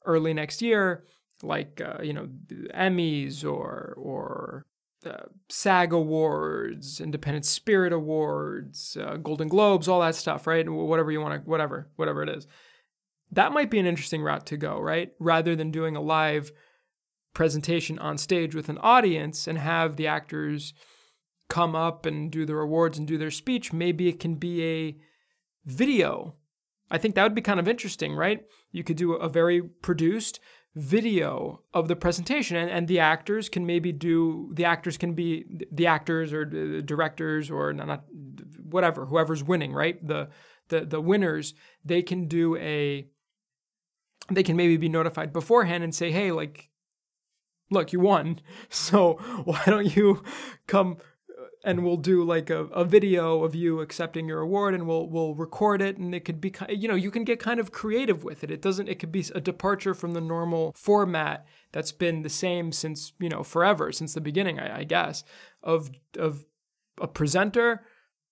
early 0.08 0.34
next 0.34 0.64
year, 0.64 1.04
like, 1.44 1.80
uh, 1.86 2.02
you 2.02 2.14
know, 2.14 2.30
Emmys 2.74 3.46
or, 3.46 3.94
or 3.96 4.66
uh, 5.08 5.26
SAG 5.50 5.94
Awards, 5.94 7.00
Independent 7.02 7.46
Spirit 7.46 7.94
Awards, 7.94 8.98
uh, 9.00 9.18
Golden 9.18 9.48
Globes, 9.48 9.88
all 9.88 10.02
that 10.02 10.16
stuff, 10.16 10.46
right? 10.48 10.68
Whatever 10.70 11.12
you 11.12 11.22
want 11.22 11.44
to, 11.44 11.50
whatever, 11.50 11.90
whatever 11.96 12.24
it 12.24 12.30
is. 12.30 12.48
That 13.32 13.52
might 13.52 13.72
be 13.72 13.80
an 13.80 13.86
interesting 13.86 14.22
route 14.22 14.46
to 14.48 14.58
go, 14.58 14.80
right? 14.80 15.12
Rather 15.20 15.56
than 15.56 15.72
doing 15.72 15.96
a 15.96 16.02
live 16.02 16.52
presentation 17.34 18.00
on 18.00 18.18
stage 18.18 18.56
with 18.56 18.70
an 18.70 18.78
audience 18.80 19.48
and 19.48 19.58
have 19.58 19.96
the 19.96 20.08
actors 20.08 20.74
come 21.50 21.76
up 21.76 22.06
and 22.06 22.32
do 22.32 22.46
their 22.46 22.60
awards 22.60 22.98
and 22.98 23.08
do 23.08 23.18
their 23.18 23.32
speech, 23.32 23.74
maybe 23.74 24.08
it 24.08 24.20
can 24.20 24.36
be 24.36 24.64
a 24.64 24.98
video. 25.66 26.36
I 26.90 26.98
think 26.98 27.16
that 27.16 27.24
would 27.24 27.36
be 27.36 27.42
kind 27.42 27.60
of 27.60 27.68
interesting, 27.68 28.16
right? 28.16 28.44
You 28.72 28.84
could 28.84 28.98
do 28.98 29.14
a 29.14 29.30
very 29.30 29.62
produced 29.62 30.40
video 30.78 31.62
of 31.74 31.88
the 31.88 31.96
presentation 31.96 32.56
and, 32.56 32.70
and 32.70 32.88
the 32.88 33.00
actors 33.00 33.50
can 33.50 33.66
maybe 33.66 33.92
do 33.92 34.52
the 34.54 34.64
actors 34.64 34.96
can 34.96 35.14
be 35.14 35.44
the 35.72 35.88
actors 35.88 36.32
or 36.32 36.46
the 36.46 36.84
directors 36.84 37.50
or 37.50 37.74
not 37.74 38.04
whatever 38.64 39.06
whoever's 39.06 39.44
winning 39.44 39.74
right? 39.74 40.06
The 40.06 40.30
the 40.70 40.82
the 40.82 41.02
winners 41.02 41.56
they 41.84 42.04
can 42.04 42.28
do 42.28 42.56
a 42.58 43.08
they 44.30 44.44
can 44.44 44.56
maybe 44.56 44.78
be 44.78 44.90
notified 44.90 45.34
beforehand 45.34 45.84
and 45.84 45.96
say 45.96 46.12
hey 46.12 46.32
like 46.32 46.70
look 47.72 47.92
you 47.92 48.00
won. 48.00 48.40
So 48.70 49.14
why 49.46 49.64
don't 49.66 49.96
you 49.96 50.24
come 50.68 50.98
and 51.68 51.84
we'll 51.84 51.98
do 51.98 52.24
like 52.24 52.50
a, 52.50 52.60
a 52.68 52.86
video 52.86 53.44
of 53.44 53.54
you 53.54 53.82
accepting 53.82 54.26
your 54.26 54.40
award 54.40 54.74
and 54.74 54.88
we'll 54.88 55.06
we'll 55.10 55.36
record 55.36 55.82
it 55.82 55.98
and 55.98 56.16
it 56.16 56.22
could 56.22 56.40
be 56.40 56.54
you 56.70 56.88
know 56.88 56.96
you 56.96 57.12
can 57.12 57.26
get 57.26 57.42
kind 57.42 57.60
of 57.60 57.74
creative 57.74 58.24
with 58.24 58.42
it. 58.42 58.50
It 58.50 58.62
doesn't 58.62 58.88
it 58.88 59.00
could 59.00 59.12
be 59.12 59.26
a 59.36 59.42
departure 59.42 59.94
from 59.94 60.14
the 60.14 60.22
normal 60.22 60.72
format 60.78 61.46
that's 61.74 61.92
been 61.92 62.22
the 62.22 62.30
same 62.30 62.72
since 62.72 63.12
you 63.20 63.28
know 63.28 63.44
forever 63.44 63.92
since 63.92 64.14
the 64.14 64.22
beginning 64.22 64.62
I, 64.62 64.80
I 64.80 64.84
guess 64.86 65.26
of 65.62 65.92
of 66.18 66.46
a 67.02 67.08
presenter 67.08 67.84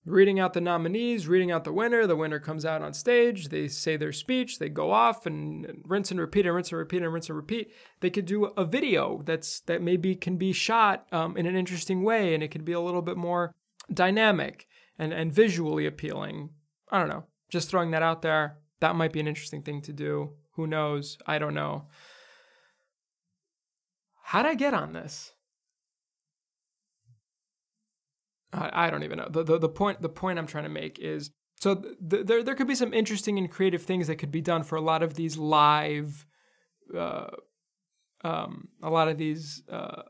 reading 0.06 0.40
out 0.40 0.54
the 0.54 0.62
nominees, 0.62 1.28
reading 1.28 1.52
out 1.52 1.64
the 1.64 1.74
winner. 1.74 2.06
The 2.06 2.16
winner 2.16 2.40
comes 2.40 2.66
out 2.66 2.82
on 2.82 2.94
stage, 2.94 3.50
they 3.50 3.68
say 3.68 3.98
their 3.98 4.14
speech, 4.14 4.60
they 4.60 4.70
go 4.70 4.92
off 4.92 5.26
and 5.26 5.82
rinse 5.86 6.12
and 6.12 6.20
repeat 6.20 6.46
and 6.46 6.56
rinse 6.56 6.72
and 6.72 6.80
repeat 6.80 7.02
and 7.02 7.12
rinse 7.12 7.30
and 7.30 7.36
repeat. 7.36 7.72
They 8.00 8.10
could 8.10 8.26
do 8.26 8.46
a 8.46 8.66
video 8.66 9.22
that's 9.26 9.62
that 9.62 9.82
maybe 9.82 10.16
can 10.16 10.38
be 10.38 10.54
shot 10.54 11.08
um, 11.12 11.36
in 11.38 11.46
an 11.46 11.56
interesting 11.56 12.04
way 12.04 12.34
and 12.34 12.44
it 12.44 12.50
could 12.50 12.66
be 12.66 12.74
a 12.74 12.80
little 12.80 13.02
bit 13.02 13.18
more 13.18 13.54
dynamic 13.92 14.68
and, 14.98 15.12
and 15.12 15.34
visually 15.34 15.86
appealing. 15.86 16.52
I 16.92 17.00
don't 17.00 17.10
know. 17.10 17.26
Just 17.50 17.70
throwing 17.70 17.92
that 17.92 18.04
out 18.04 18.22
there. 18.22 18.58
That 18.80 18.96
might 18.96 19.14
be 19.14 19.20
an 19.20 19.28
interesting 19.28 19.62
thing 19.62 19.82
to 19.84 19.94
do. 19.94 20.32
Who 20.54 20.68
knows? 20.68 21.18
I 21.26 21.40
don't 21.40 21.54
know. 21.54 21.88
How'd 24.24 24.46
I 24.46 24.56
get 24.56 24.74
on 24.74 24.94
this? 24.94 25.34
I, 28.56 28.90
don't 28.90 29.04
even 29.04 29.18
know. 29.18 29.28
The, 29.30 29.44
the, 29.44 29.60
the 29.60 29.70
point 29.70 30.02
the 30.02 30.10
point 30.10 30.40
I'm 30.40 30.48
trying 30.48 30.64
to 30.64 30.70
make 30.70 31.00
is 31.00 31.32
so 31.60 31.76
th- 31.76 32.26
there 32.26 32.44
there 32.44 32.56
could 32.56 32.68
be 32.68 32.76
some 32.76 32.94
interesting 32.94 33.38
and 33.38 33.50
creative 33.50 33.82
things 33.82 34.08
that 34.08 34.18
could 34.18 34.32
be 34.32 34.42
done 34.42 34.64
for 34.64 34.76
a 34.76 34.82
lot 34.82 35.04
of 35.04 35.16
these 35.16 35.38
live, 35.38 36.26
uh, 36.96 37.28
um, 38.24 38.70
a 38.82 38.90
lot 38.90 39.08
of 39.08 39.18
these 39.18 39.64
uh, 39.70 40.04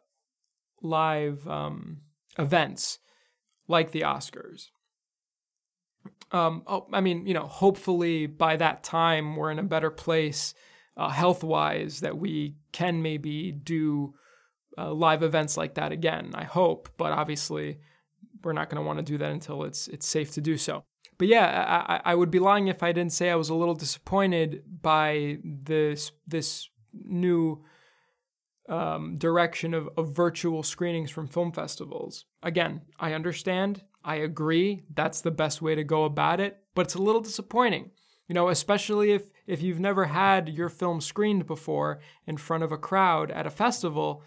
live 0.82 1.48
um, 1.48 2.02
events 2.38 3.00
like 3.68 3.92
the 3.92 4.02
Oscars. 4.02 4.68
Um, 6.32 6.64
oh, 6.68 6.88
I 6.92 7.02
mean, 7.02 7.26
you 7.26 7.34
know, 7.34 7.46
hopefully 7.46 8.28
by 8.28 8.58
that 8.58 8.84
time 8.84 9.36
we're 9.36 9.52
in 9.52 9.60
a 9.60 9.64
better 9.64 9.90
place 9.90 10.54
uh, 10.98 11.10
health 11.10 11.44
wise 11.44 12.02
that 12.02 12.18
we 12.18 12.56
can 12.72 13.02
maybe 13.02 13.52
do 13.52 14.14
uh, 14.78 14.92
live 14.92 15.24
events 15.24 15.58
like 15.58 15.76
that 15.76 15.92
again. 15.92 16.32
I 16.34 16.44
hope, 16.44 16.90
but 16.98 17.12
obviously 17.12 17.80
we're 18.46 18.54
not 18.54 18.70
going 18.70 18.82
to 18.82 18.88
want 18.88 19.00
to 19.00 19.04
do 19.04 19.18
that 19.18 19.32
until 19.32 19.64
it's 19.64 19.88
it's 19.88 20.08
safe 20.08 20.32
to 20.34 20.42
do 20.42 20.56
so. 20.56 20.84
But 21.18 21.28
yeah, 21.28 21.84
I, 21.88 22.12
I 22.12 22.16
would 22.16 22.32
be 22.32 22.40
lying 22.40 22.68
if 22.68 22.84
I 22.84 22.92
didn't 22.92 23.14
say 23.14 23.30
I 23.30 23.36
was 23.36 23.50
a 23.50 23.56
little 23.56 23.74
disappointed 23.74 24.64
by 24.82 25.40
this 25.44 26.12
this 26.28 26.70
new 26.94 27.64
um, 28.70 29.18
direction 29.18 29.74
of, 29.74 29.90
of 29.98 30.16
virtual 30.16 30.64
screenings 30.64 31.12
from 31.12 31.28
film 31.28 31.52
festivals. 31.52 32.26
Again, 32.44 32.82
I 33.00 33.14
understand, 33.14 33.84
I 34.04 34.16
agree, 34.16 34.84
that's 34.94 35.22
the 35.22 35.32
best 35.32 35.62
way 35.62 35.76
to 35.76 35.84
go 35.84 36.04
about 36.04 36.40
it, 36.40 36.58
but 36.74 36.86
it's 36.86 36.96
a 36.96 37.02
little 37.02 37.22
disappointing. 37.22 37.92
You 38.28 38.34
know, 38.34 38.50
especially 38.50 39.12
if 39.12 39.30
if 39.48 39.62
you've 39.62 39.80
never 39.80 40.06
had 40.06 40.50
your 40.50 40.70
film 40.70 41.02
screened 41.02 41.46
before 41.46 42.00
in 42.26 42.38
front 42.38 42.64
of 42.64 42.72
a 42.72 42.78
crowd 42.78 43.30
at 43.32 43.46
a 43.46 43.52
festival, 43.52 44.24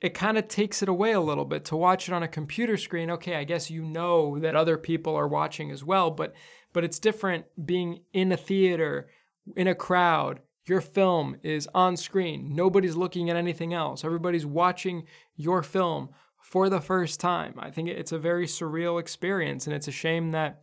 it 0.00 0.14
kind 0.14 0.38
of 0.38 0.48
takes 0.48 0.82
it 0.82 0.88
away 0.88 1.12
a 1.12 1.20
little 1.20 1.44
bit 1.44 1.64
to 1.66 1.76
watch 1.76 2.08
it 2.08 2.14
on 2.14 2.22
a 2.22 2.28
computer 2.28 2.76
screen. 2.76 3.10
Okay, 3.10 3.36
I 3.36 3.44
guess 3.44 3.70
you 3.70 3.82
know 3.82 4.38
that 4.38 4.56
other 4.56 4.78
people 4.78 5.14
are 5.14 5.28
watching 5.28 5.70
as 5.70 5.84
well, 5.84 6.10
but 6.10 6.34
but 6.72 6.84
it's 6.84 6.98
different 6.98 7.44
being 7.64 8.00
in 8.12 8.32
a 8.32 8.36
theater, 8.36 9.08
in 9.56 9.66
a 9.66 9.74
crowd. 9.74 10.40
Your 10.66 10.80
film 10.80 11.36
is 11.42 11.68
on 11.74 11.96
screen. 11.96 12.54
Nobody's 12.54 12.94
looking 12.94 13.28
at 13.28 13.36
anything 13.36 13.74
else. 13.74 14.04
Everybody's 14.04 14.46
watching 14.46 15.04
your 15.34 15.62
film 15.62 16.10
for 16.40 16.68
the 16.68 16.80
first 16.80 17.18
time. 17.18 17.54
I 17.58 17.70
think 17.70 17.88
it's 17.88 18.12
a 18.12 18.18
very 18.18 18.46
surreal 18.46 19.00
experience 19.00 19.66
and 19.66 19.74
it's 19.74 19.88
a 19.88 19.92
shame 19.92 20.30
that 20.30 20.62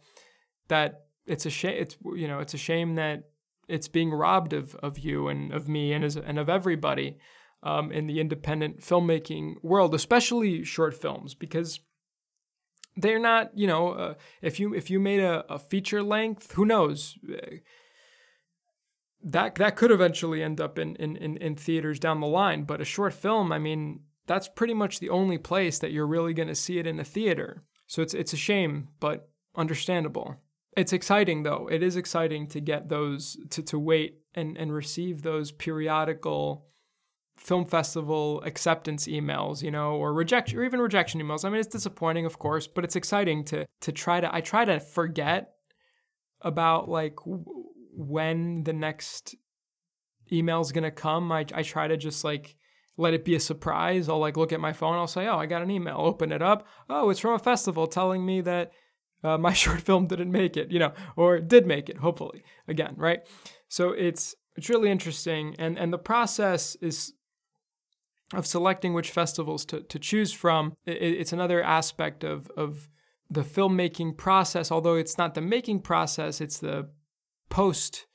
that 0.70 1.08
it's 1.26 1.46
a 1.46 1.50
shame 1.50 1.78
it's 1.82 1.98
you 2.16 2.28
know, 2.28 2.40
it's 2.40 2.54
a 2.54 2.60
shame 2.60 2.96
that 2.96 3.24
it's 3.68 3.88
being 3.88 4.12
robbed 4.12 4.54
of 4.54 4.76
of 4.76 4.98
you 4.98 5.28
and 5.28 5.52
of 5.52 5.68
me 5.68 5.94
and 5.94 6.06
as 6.06 6.16
and 6.16 6.40
of 6.40 6.50
everybody 6.50 7.18
um, 7.64 7.92
in 7.92 8.08
the 8.08 8.20
independent 8.20 8.82
filmmaking 8.82 9.56
world, 9.64 9.94
especially 9.96 10.64
short 10.64 10.94
films, 10.94 11.34
because 11.34 11.80
they're 12.96 13.20
not, 13.20 13.56
you 13.58 13.68
know, 13.68 13.90
uh, 13.90 14.14
if 14.42 14.60
you 14.60 14.74
if 14.74 14.90
you 14.90 15.00
made 15.00 15.20
a, 15.20 15.46
a 15.50 15.60
feature 15.60 16.04
length, 16.04 16.54
who 16.54 16.66
knows? 16.66 17.18
That 19.24 19.56
that 19.56 19.76
could 19.76 19.92
eventually 19.92 20.44
end 20.44 20.62
up 20.62 20.78
in, 20.78 20.96
in, 20.96 21.16
in, 21.18 21.38
in 21.38 21.56
theaters 21.56 22.00
down 22.00 22.22
the 22.22 22.28
line. 22.28 22.64
But 22.64 22.82
a 22.82 22.86
short 22.86 23.14
film, 23.14 23.52
I 23.52 23.60
mean, 23.60 24.02
that's 24.28 24.48
pretty 24.48 24.74
much 24.74 25.00
the 25.00 25.10
only 25.10 25.38
place 25.38 25.80
that 25.80 25.92
you're 25.92 26.08
really 26.08 26.34
going 26.34 26.50
to 26.50 26.56
see 26.56 26.78
it 26.78 26.88
in 26.88 27.00
a 27.00 27.04
theater. 27.04 27.64
So 27.88 28.02
it's 28.02 28.14
it's 28.14 28.34
a 28.34 28.38
shame, 28.38 28.90
but 29.00 29.30
understandable. 29.56 30.36
It's 30.76 30.94
exciting 30.94 31.44
though. 31.44 31.68
It 31.72 31.82
is 31.82 31.96
exciting 31.96 32.48
to 32.48 32.60
get 32.60 32.90
those 32.90 33.38
to 33.52 33.64
to 33.64 33.80
wait 33.80 34.20
and 34.36 34.58
and 34.58 34.72
receive 34.72 35.22
those 35.22 35.52
periodical 35.52 36.68
film 37.38 37.66
festival 37.66 38.42
acceptance 38.44 39.08
emails, 39.08 39.62
you 39.62 39.72
know, 39.72 39.96
or 39.96 40.14
rejection 40.14 40.60
or 40.60 40.64
even 40.64 40.80
rejection 40.80 41.22
emails. 41.22 41.46
I 41.46 41.50
mean, 41.50 41.60
it's 41.60 41.68
disappointing, 41.68 42.26
of 42.26 42.40
course, 42.40 42.68
but 42.68 42.84
it's 42.84 42.96
exciting 42.96 43.44
to 43.46 43.66
to 43.82 43.92
try 43.92 44.20
to 44.20 44.34
I 44.34 44.42
try 44.42 44.66
to 44.66 44.80
forget 44.80 45.54
about 46.42 46.90
like 46.90 47.16
when 47.26 48.64
the 48.64 48.74
next 48.74 49.36
email 50.32 50.62
is 50.62 50.72
going 50.72 50.84
to 50.84 50.92
come. 50.92 51.32
I 51.32 51.46
I 51.54 51.64
try 51.64 51.88
to 51.88 51.98
just 51.98 52.24
like 52.24 52.56
let 52.98 53.14
it 53.14 53.24
be 53.24 53.36
a 53.36 53.40
surprise. 53.40 54.10
I'll 54.10 54.20
like 54.20 54.38
look 54.38 54.52
at 54.52 54.60
my 54.60 54.74
phone, 54.74 54.96
I'll 54.96 55.08
say, 55.08 55.28
"Oh, 55.28 55.38
I 55.38 55.46
got 55.46 55.62
an 55.62 55.72
email." 55.72 55.98
Open 56.00 56.32
it 56.32 56.42
up. 56.42 56.68
Oh, 56.90 57.10
it's 57.10 57.20
from 57.20 57.34
a 57.34 57.40
festival 57.40 57.88
telling 57.88 58.26
me 58.26 58.42
that 58.42 58.72
uh, 59.24 59.38
my 59.38 59.54
short 59.62 59.82
film 59.82 60.08
didn't 60.08 60.32
make 60.32 60.58
it, 60.58 60.72
you 60.72 60.80
know, 60.80 60.94
or 61.16 61.40
did 61.40 61.68
make 61.68 61.90
it, 61.90 61.98
hopefully. 61.98 62.44
Again, 62.68 62.96
right? 62.98 63.20
So 63.70 63.92
it's 63.92 64.36
it's 64.56 64.70
really 64.70 64.90
interesting 64.90 65.56
and 65.60 65.78
and 65.78 65.94
the 65.94 66.00
process 66.00 66.76
is 66.82 67.14
of 68.34 68.46
selecting 68.46 68.94
which 68.94 69.12
festivals 69.12 69.66
to, 69.66 69.82
to 69.82 70.00
choose 70.00 70.34
from. 70.34 70.76
It, 70.86 71.02
it's 71.02 71.34
another 71.34 71.64
aspect 71.64 72.24
of, 72.24 72.52
of 72.58 72.90
the 73.30 73.42
filmmaking 73.42 74.18
process, 74.18 74.72
although 74.72 74.96
it's 74.96 75.18
not 75.18 75.36
the 75.36 75.42
making 75.42 75.82
process, 75.82 76.42
it's 76.42 76.60
the 76.60 76.90
post 77.50 78.06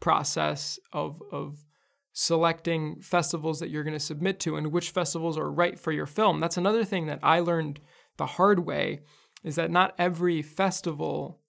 process 0.00 0.78
of, 0.92 1.22
of 1.30 1.64
selecting 2.12 3.00
festivals 3.00 3.60
that 3.60 3.70
you're 3.70 3.84
going 3.84 3.92
to 3.94 4.00
submit 4.00 4.38
to 4.40 4.56
and 4.56 4.72
which 4.72 4.90
festivals 4.90 5.38
are 5.38 5.50
right 5.50 5.78
for 5.78 5.92
your 5.92 6.06
film. 6.06 6.40
That's 6.40 6.56
another 6.56 6.84
thing 6.84 7.06
that 7.06 7.20
I 7.22 7.40
learned 7.40 7.80
the 8.18 8.26
hard 8.26 8.60
way 8.60 9.00
is 9.42 9.56
that 9.56 9.70
not 9.70 9.94
every 9.98 10.42
festival 10.42 11.40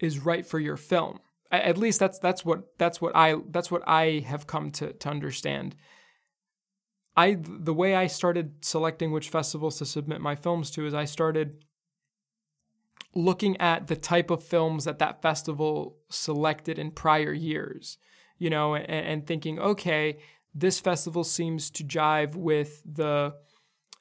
is 0.00 0.18
right 0.18 0.46
for 0.46 0.58
your 0.58 0.76
film. 0.76 1.20
At 1.50 1.78
least 1.78 2.00
that's 2.00 2.18
that's 2.18 2.44
what 2.44 2.76
that's 2.78 3.00
what 3.00 3.14
I 3.14 3.36
that's 3.50 3.70
what 3.70 3.86
I 3.86 4.24
have 4.26 4.46
come 4.46 4.72
to 4.72 4.92
to 4.92 5.08
understand 5.08 5.76
I 7.16 7.36
the 7.40 7.74
way 7.74 7.94
I 7.94 8.06
started 8.06 8.64
selecting 8.64 9.12
which 9.12 9.28
festivals 9.28 9.78
to 9.78 9.86
submit 9.86 10.20
my 10.20 10.34
films 10.34 10.70
to 10.72 10.86
is 10.86 10.94
I 10.94 11.04
started 11.04 11.64
looking 13.14 13.56
at 13.60 13.86
the 13.86 13.96
type 13.96 14.30
of 14.30 14.42
films 14.42 14.84
that 14.84 14.98
that 14.98 15.22
festival 15.22 15.98
selected 16.08 16.78
in 16.78 16.90
prior 16.90 17.32
years, 17.32 17.98
you 18.38 18.50
know, 18.50 18.74
and, 18.74 18.88
and 18.88 19.26
thinking, 19.26 19.58
okay, 19.58 20.18
this 20.54 20.80
festival 20.80 21.24
seems 21.24 21.70
to 21.70 21.84
jive 21.84 22.34
with 22.34 22.82
the 22.84 23.34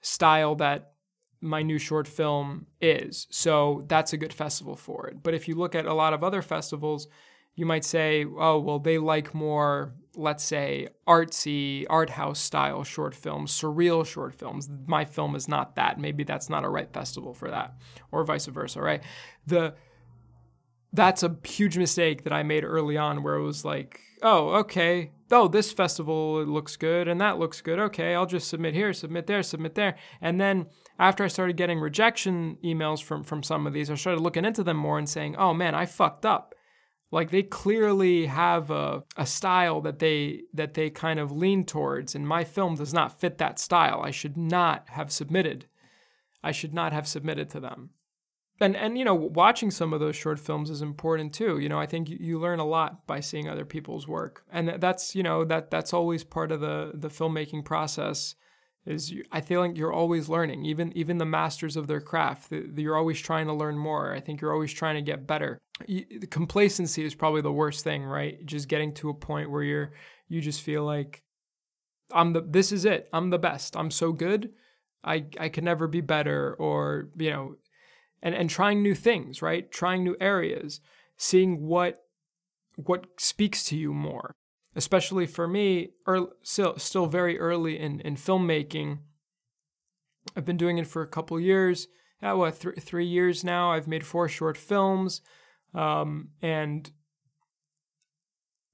style 0.01 0.55
that 0.55 0.93
my 1.41 1.61
new 1.61 1.77
short 1.77 2.07
film 2.07 2.65
is. 2.81 3.27
So 3.29 3.83
that's 3.87 4.13
a 4.13 4.17
good 4.17 4.33
festival 4.33 4.75
for 4.75 5.07
it. 5.07 5.21
But 5.21 5.33
if 5.33 5.47
you 5.47 5.55
look 5.55 5.75
at 5.75 5.85
a 5.85 5.93
lot 5.93 6.13
of 6.13 6.23
other 6.23 6.41
festivals, 6.41 7.07
you 7.55 7.65
might 7.65 7.85
say, 7.85 8.25
oh, 8.25 8.59
well, 8.59 8.79
they 8.79 8.97
like 8.97 9.33
more, 9.33 9.93
let's 10.15 10.43
say, 10.43 10.89
artsy, 11.07 11.85
art 11.89 12.11
house 12.11 12.39
style 12.39 12.83
short 12.83 13.15
films, 13.15 13.51
surreal 13.51 14.05
short 14.05 14.33
films. 14.33 14.69
My 14.85 15.05
film 15.05 15.35
is 15.35 15.47
not 15.47 15.75
that. 15.75 15.99
Maybe 15.99 16.23
that's 16.23 16.49
not 16.49 16.63
a 16.63 16.69
right 16.69 16.91
festival 16.91 17.33
for 17.33 17.49
that, 17.49 17.73
or 18.11 18.23
vice 18.23 18.45
versa, 18.45 18.81
right? 18.81 19.03
The 19.47 19.75
that's 20.93 21.23
a 21.23 21.35
huge 21.43 21.77
mistake 21.77 22.23
that 22.23 22.33
I 22.33 22.43
made 22.43 22.63
early 22.63 22.97
on 22.97 23.23
where 23.23 23.35
it 23.35 23.43
was 23.43 23.65
like, 23.65 23.99
oh, 24.21 24.49
okay, 24.49 25.11
oh, 25.31 25.47
this 25.47 25.71
festival 25.71 26.45
looks 26.45 26.75
good 26.77 27.07
and 27.07 27.19
that 27.19 27.39
looks 27.39 27.61
good. 27.61 27.79
Okay, 27.79 28.13
I'll 28.13 28.27
just 28.27 28.47
submit 28.47 28.75
here, 28.75 28.93
submit 28.93 29.25
there, 29.25 29.41
submit 29.41 29.73
there. 29.73 29.95
And 30.21 30.39
then 30.39 30.67
after 30.99 31.23
I 31.23 31.27
started 31.27 31.57
getting 31.57 31.79
rejection 31.79 32.57
emails 32.63 33.01
from 33.01 33.23
from 33.23 33.41
some 33.41 33.65
of 33.65 33.73
these, 33.73 33.89
I 33.89 33.95
started 33.95 34.21
looking 34.21 34.45
into 34.45 34.63
them 34.63 34.77
more 34.77 34.99
and 34.99 35.09
saying, 35.09 35.35
oh 35.35 35.53
man, 35.53 35.73
I 35.73 35.87
fucked 35.87 36.25
up 36.25 36.52
Like 37.13 37.29
they 37.29 37.43
clearly 37.43 38.25
have 38.25 38.71
a, 38.71 39.03
a 39.15 39.27
style 39.27 39.81
that 39.81 39.99
they 39.99 40.45
that 40.51 40.73
they 40.73 40.89
kind 40.89 41.19
of 41.19 41.31
lean 41.31 41.63
towards, 41.63 42.15
and 42.15 42.27
my 42.27 42.43
film 42.43 42.73
does 42.73 42.91
not 42.91 43.19
fit 43.19 43.37
that 43.37 43.59
style. 43.59 44.01
I 44.01 44.09
should 44.09 44.35
not 44.35 44.89
have 44.89 45.11
submitted. 45.11 45.67
I 46.43 46.51
should 46.51 46.73
not 46.73 46.91
have 46.91 47.07
submitted 47.07 47.51
to 47.51 47.59
them. 47.59 47.91
And 48.59 48.75
and 48.75 48.97
you 48.97 49.05
know, 49.05 49.13
watching 49.13 49.69
some 49.69 49.93
of 49.93 49.99
those 49.99 50.15
short 50.15 50.39
films 50.39 50.71
is 50.71 50.81
important 50.81 51.35
too. 51.35 51.59
You 51.59 51.69
know, 51.69 51.79
I 51.79 51.85
think 51.85 52.09
you, 52.09 52.39
learn 52.39 52.57
a 52.57 52.65
lot 52.65 53.05
by 53.05 53.19
seeing 53.19 53.47
other 53.47 53.63
people's 53.63 54.07
work, 54.07 54.43
and 54.51 54.81
that's 54.81 55.15
you 55.15 55.21
know 55.21 55.45
that 55.45 55.69
that's 55.69 55.93
always 55.93 56.23
part 56.23 56.51
of 56.51 56.61
the 56.61 56.93
the 56.95 57.09
filmmaking 57.09 57.63
process 57.63 58.33
is 58.85 59.11
you, 59.11 59.23
I 59.31 59.41
feel 59.41 59.61
like 59.61 59.77
you're 59.77 59.93
always 59.93 60.27
learning. 60.27 60.65
Even 60.65 60.95
even 60.97 61.17
the 61.17 61.25
masters 61.25 61.77
of 61.77 61.87
their 61.87 62.01
craft, 62.01 62.49
the, 62.49 62.67
the, 62.67 62.81
you're 62.81 62.97
always 62.97 63.19
trying 63.19 63.47
to 63.47 63.53
learn 63.53 63.77
more. 63.77 64.13
I 64.13 64.19
think 64.19 64.41
you're 64.41 64.53
always 64.53 64.73
trying 64.73 64.95
to 64.95 65.01
get 65.01 65.25
better. 65.25 65.57
You, 65.87 66.05
complacency 66.29 67.03
is 67.03 67.15
probably 67.15 67.41
the 67.41 67.51
worst 67.51 67.83
thing, 67.83 68.03
right? 68.03 68.45
Just 68.45 68.67
getting 68.67 68.93
to 68.95 69.09
a 69.09 69.13
point 69.13 69.51
where 69.51 69.63
you're 69.63 69.91
you 70.27 70.41
just 70.41 70.61
feel 70.61 70.83
like 70.83 71.23
I'm 72.11 72.33
the 72.33 72.41
this 72.41 72.71
is 72.71 72.85
it. 72.85 73.09
I'm 73.13 73.29
the 73.29 73.39
best. 73.39 73.77
I'm 73.77 73.91
so 73.91 74.11
good. 74.11 74.51
I 75.03 75.25
I 75.39 75.49
can 75.49 75.63
never 75.63 75.87
be 75.87 76.01
better 76.01 76.55
or, 76.59 77.09
you 77.17 77.29
know, 77.29 77.55
and 78.21 78.35
and 78.35 78.49
trying 78.49 78.83
new 78.83 78.95
things, 78.95 79.41
right? 79.41 79.71
Trying 79.71 80.03
new 80.03 80.17
areas, 80.19 80.81
seeing 81.15 81.61
what 81.65 82.03
what 82.75 83.05
speaks 83.17 83.63
to 83.65 83.77
you 83.77 83.93
more 83.93 84.35
especially 84.75 85.27
for 85.27 85.47
me, 85.47 85.89
early, 86.07 86.27
still 86.43 86.77
still 86.77 87.05
very 87.07 87.39
early 87.39 87.79
in 87.79 87.99
in 88.01 88.15
filmmaking. 88.15 88.99
I've 90.35 90.45
been 90.45 90.57
doing 90.57 90.77
it 90.77 90.87
for 90.87 91.01
a 91.01 91.07
couple 91.07 91.39
years. 91.39 91.87
Yeah, 92.21 92.33
what 92.33 92.59
th- 92.59 92.79
three 92.79 93.05
years 93.05 93.43
now? 93.43 93.71
I've 93.71 93.87
made 93.87 94.05
four 94.05 94.29
short 94.29 94.57
films, 94.57 95.21
um, 95.73 96.29
and 96.41 96.89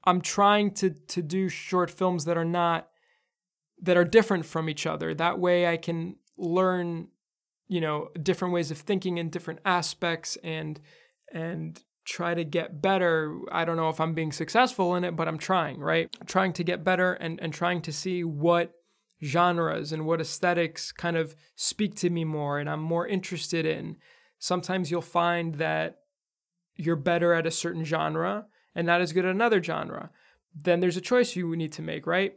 I'm 0.03 0.21
trying 0.21 0.71
to 0.75 0.91
to 0.91 1.21
do 1.21 1.49
short 1.49 1.91
films 1.91 2.25
that 2.25 2.37
are 2.37 2.45
not 2.45 2.89
that 3.81 3.97
are 3.97 4.05
different 4.05 4.45
from 4.45 4.69
each 4.69 4.85
other. 4.85 5.13
That 5.13 5.39
way, 5.39 5.67
I 5.67 5.77
can 5.77 6.17
learn, 6.37 7.07
you 7.67 7.81
know, 7.81 8.09
different 8.21 8.53
ways 8.53 8.71
of 8.71 8.77
thinking 8.77 9.17
in 9.17 9.29
different 9.29 9.59
aspects 9.65 10.37
and 10.43 10.79
and 11.33 11.81
try 12.09 12.33
to 12.33 12.43
get 12.43 12.81
better. 12.81 13.39
I 13.51 13.65
don't 13.65 13.77
know 13.77 13.89
if 13.89 14.01
I'm 14.01 14.13
being 14.13 14.31
successful 14.31 14.95
in 14.95 15.03
it, 15.03 15.15
but 15.15 15.27
I'm 15.27 15.37
trying, 15.37 15.79
right? 15.79 16.09
Trying 16.25 16.53
to 16.53 16.63
get 16.63 16.83
better 16.83 17.13
and, 17.13 17.39
and 17.39 17.53
trying 17.53 17.81
to 17.83 17.93
see 17.93 18.23
what 18.23 18.73
genres 19.23 19.91
and 19.91 20.05
what 20.05 20.19
aesthetics 20.19 20.91
kind 20.91 21.15
of 21.15 21.35
speak 21.55 21.95
to 21.95 22.09
me 22.09 22.23
more 22.23 22.57
and 22.57 22.69
I'm 22.69 22.81
more 22.81 23.05
interested 23.07 23.65
in. 23.65 23.97
Sometimes 24.39 24.89
you'll 24.89 25.01
find 25.01 25.55
that 25.55 25.99
you're 26.75 26.95
better 26.95 27.33
at 27.33 27.45
a 27.45 27.51
certain 27.51 27.83
genre 27.83 28.45
and 28.73 28.87
not 28.87 29.01
as 29.01 29.13
good 29.13 29.25
at 29.25 29.35
another 29.35 29.61
genre. 29.61 30.09
Then 30.55 30.79
there's 30.79 30.97
a 30.97 31.01
choice 31.01 31.35
you 31.35 31.55
need 31.55 31.73
to 31.73 31.81
make, 31.81 32.07
right? 32.07 32.33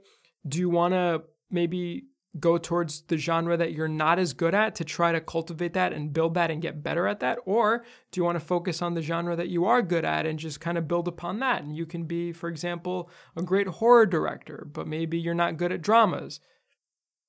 Do 0.46 0.58
you 0.58 0.68
want 0.68 0.92
to 0.92 1.22
maybe 1.50 2.04
go 2.40 2.56
towards 2.56 3.02
the 3.02 3.16
genre 3.16 3.56
that 3.56 3.72
you're 3.72 3.88
not 3.88 4.18
as 4.18 4.32
good 4.32 4.54
at 4.54 4.74
to 4.76 4.84
try 4.84 5.12
to 5.12 5.20
cultivate 5.20 5.74
that 5.74 5.92
and 5.92 6.12
build 6.12 6.34
that 6.34 6.50
and 6.50 6.62
get 6.62 6.82
better 6.82 7.06
at 7.06 7.20
that? 7.20 7.38
Or 7.44 7.84
do 8.10 8.20
you 8.20 8.24
want 8.24 8.36
to 8.36 8.44
focus 8.44 8.80
on 8.80 8.94
the 8.94 9.02
genre 9.02 9.36
that 9.36 9.48
you 9.48 9.66
are 9.66 9.82
good 9.82 10.04
at 10.04 10.24
and 10.24 10.38
just 10.38 10.60
kind 10.60 10.78
of 10.78 10.88
build 10.88 11.08
upon 11.08 11.40
that? 11.40 11.62
And 11.62 11.76
you 11.76 11.84
can 11.84 12.04
be, 12.04 12.32
for 12.32 12.48
example, 12.48 13.10
a 13.36 13.42
great 13.42 13.66
horror 13.66 14.06
director, 14.06 14.66
but 14.72 14.86
maybe 14.86 15.18
you're 15.18 15.34
not 15.34 15.58
good 15.58 15.72
at 15.72 15.82
dramas. 15.82 16.40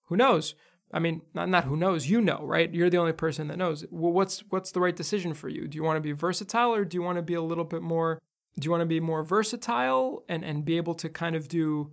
Who 0.07 0.15
knows? 0.15 0.55
I 0.93 1.00
mean, 1.00 1.22
not, 1.33 1.50
not 1.50 1.65
who 1.65 1.75
knows, 1.75 2.07
you 2.07 2.22
know, 2.22 2.39
right? 2.43 2.72
You're 2.74 2.89
the 2.89 2.98
only 2.98 3.13
person 3.13 3.48
that 3.48 3.57
knows. 3.57 3.83
Well, 3.89 4.12
what's 4.12 4.43
what's 4.50 4.72
the 4.72 4.79
right 4.79 4.95
decision 4.95 5.33
for 5.33 5.50
you? 5.50 5.67
Do 5.67 5.75
you 5.75 5.83
want 5.83 5.98
to 5.98 6.01
be 6.01 6.12
versatile 6.12 6.74
or 6.74 6.86
do 6.86 6.95
you 6.95 7.01
want 7.01 7.17
to 7.17 7.24
be 7.24 7.33
a 7.33 7.41
little 7.41 7.63
bit 7.63 7.81
more 7.81 8.22
do 8.60 8.65
you 8.65 8.72
want 8.72 8.81
to 8.81 8.86
be 8.86 9.00
more 9.00 9.24
versatile 9.24 10.24
and 10.29 10.43
and 10.43 10.63
be 10.63 10.77
able 10.77 10.93
to 10.95 11.10
kind 11.10 11.36
of 11.36 11.47
do 11.47 11.91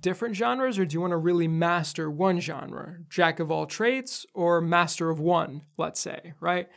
different 0.00 0.36
genres, 0.36 0.78
or 0.78 0.84
do 0.84 0.94
you 0.94 1.00
want 1.00 1.12
to 1.12 1.16
really 1.16 1.48
master 1.48 2.10
one 2.10 2.40
genre, 2.40 2.96
jack 3.08 3.40
of 3.40 3.50
all 3.50 3.66
trades, 3.66 4.26
or 4.34 4.60
master 4.60 5.10
of 5.10 5.20
one, 5.20 5.62
let's 5.76 6.00
say, 6.00 6.34
right? 6.40 6.68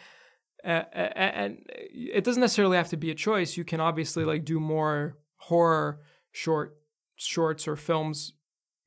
And 0.64 1.60
it 1.70 2.24
doesn't 2.24 2.42
necessarily 2.42 2.78
have 2.78 2.90
to 2.90 2.98
be 2.98 3.12
a 3.12 3.16
choice. 3.16 3.58
You 3.58 3.64
can 3.64 3.80
obviously 3.80 4.26
like 4.26 4.46
do 4.46 4.60
more 4.60 5.18
horror 5.38 6.02
short 6.32 6.78
shorts 7.16 7.68
or 7.68 7.76
films 7.76 8.34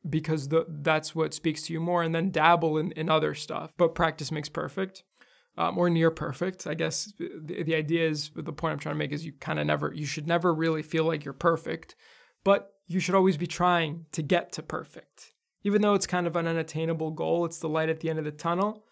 because 0.08 0.48
the, 0.48 0.66
that's 0.68 1.14
what 1.14 1.34
speaks 1.34 1.62
to 1.62 1.72
you 1.72 1.80
more, 1.80 2.02
and 2.02 2.14
then 2.14 2.30
dabble 2.30 2.76
in, 2.78 2.92
in 2.92 3.08
other 3.08 3.34
stuff. 3.34 3.72
But 3.76 3.94
practice 3.94 4.32
makes 4.32 4.48
perfect. 4.48 5.04
Um, 5.58 5.76
or 5.76 5.90
near 5.90 6.10
perfect. 6.10 6.66
I 6.66 6.72
guess 6.72 7.12
the, 7.18 7.62
the 7.62 7.74
idea 7.74 8.08
is 8.08 8.30
the 8.34 8.54
point 8.54 8.72
I'm 8.72 8.78
trying 8.78 8.94
to 8.94 8.98
make 8.98 9.12
is 9.12 9.26
you 9.26 9.34
kind 9.38 9.58
of 9.58 9.66
never, 9.66 9.92
you 9.94 10.06
should 10.06 10.26
never 10.26 10.54
really 10.54 10.82
feel 10.82 11.04
like 11.04 11.26
you're 11.26 11.34
perfect, 11.34 11.94
but 12.42 12.71
you 12.86 13.00
should 13.00 13.14
always 13.14 13.36
be 13.36 13.46
trying 13.46 14.06
to 14.12 14.22
get 14.22 14.52
to 14.52 14.62
perfect. 14.62 15.32
Even 15.64 15.82
though 15.82 15.94
it's 15.94 16.06
kind 16.06 16.26
of 16.26 16.36
an 16.36 16.46
unattainable 16.46 17.12
goal, 17.12 17.44
it's 17.44 17.58
the 17.58 17.68
light 17.68 17.88
at 17.88 18.00
the 18.00 18.10
end 18.10 18.18
of 18.18 18.24
the 18.24 18.32
tunnel. 18.32 18.84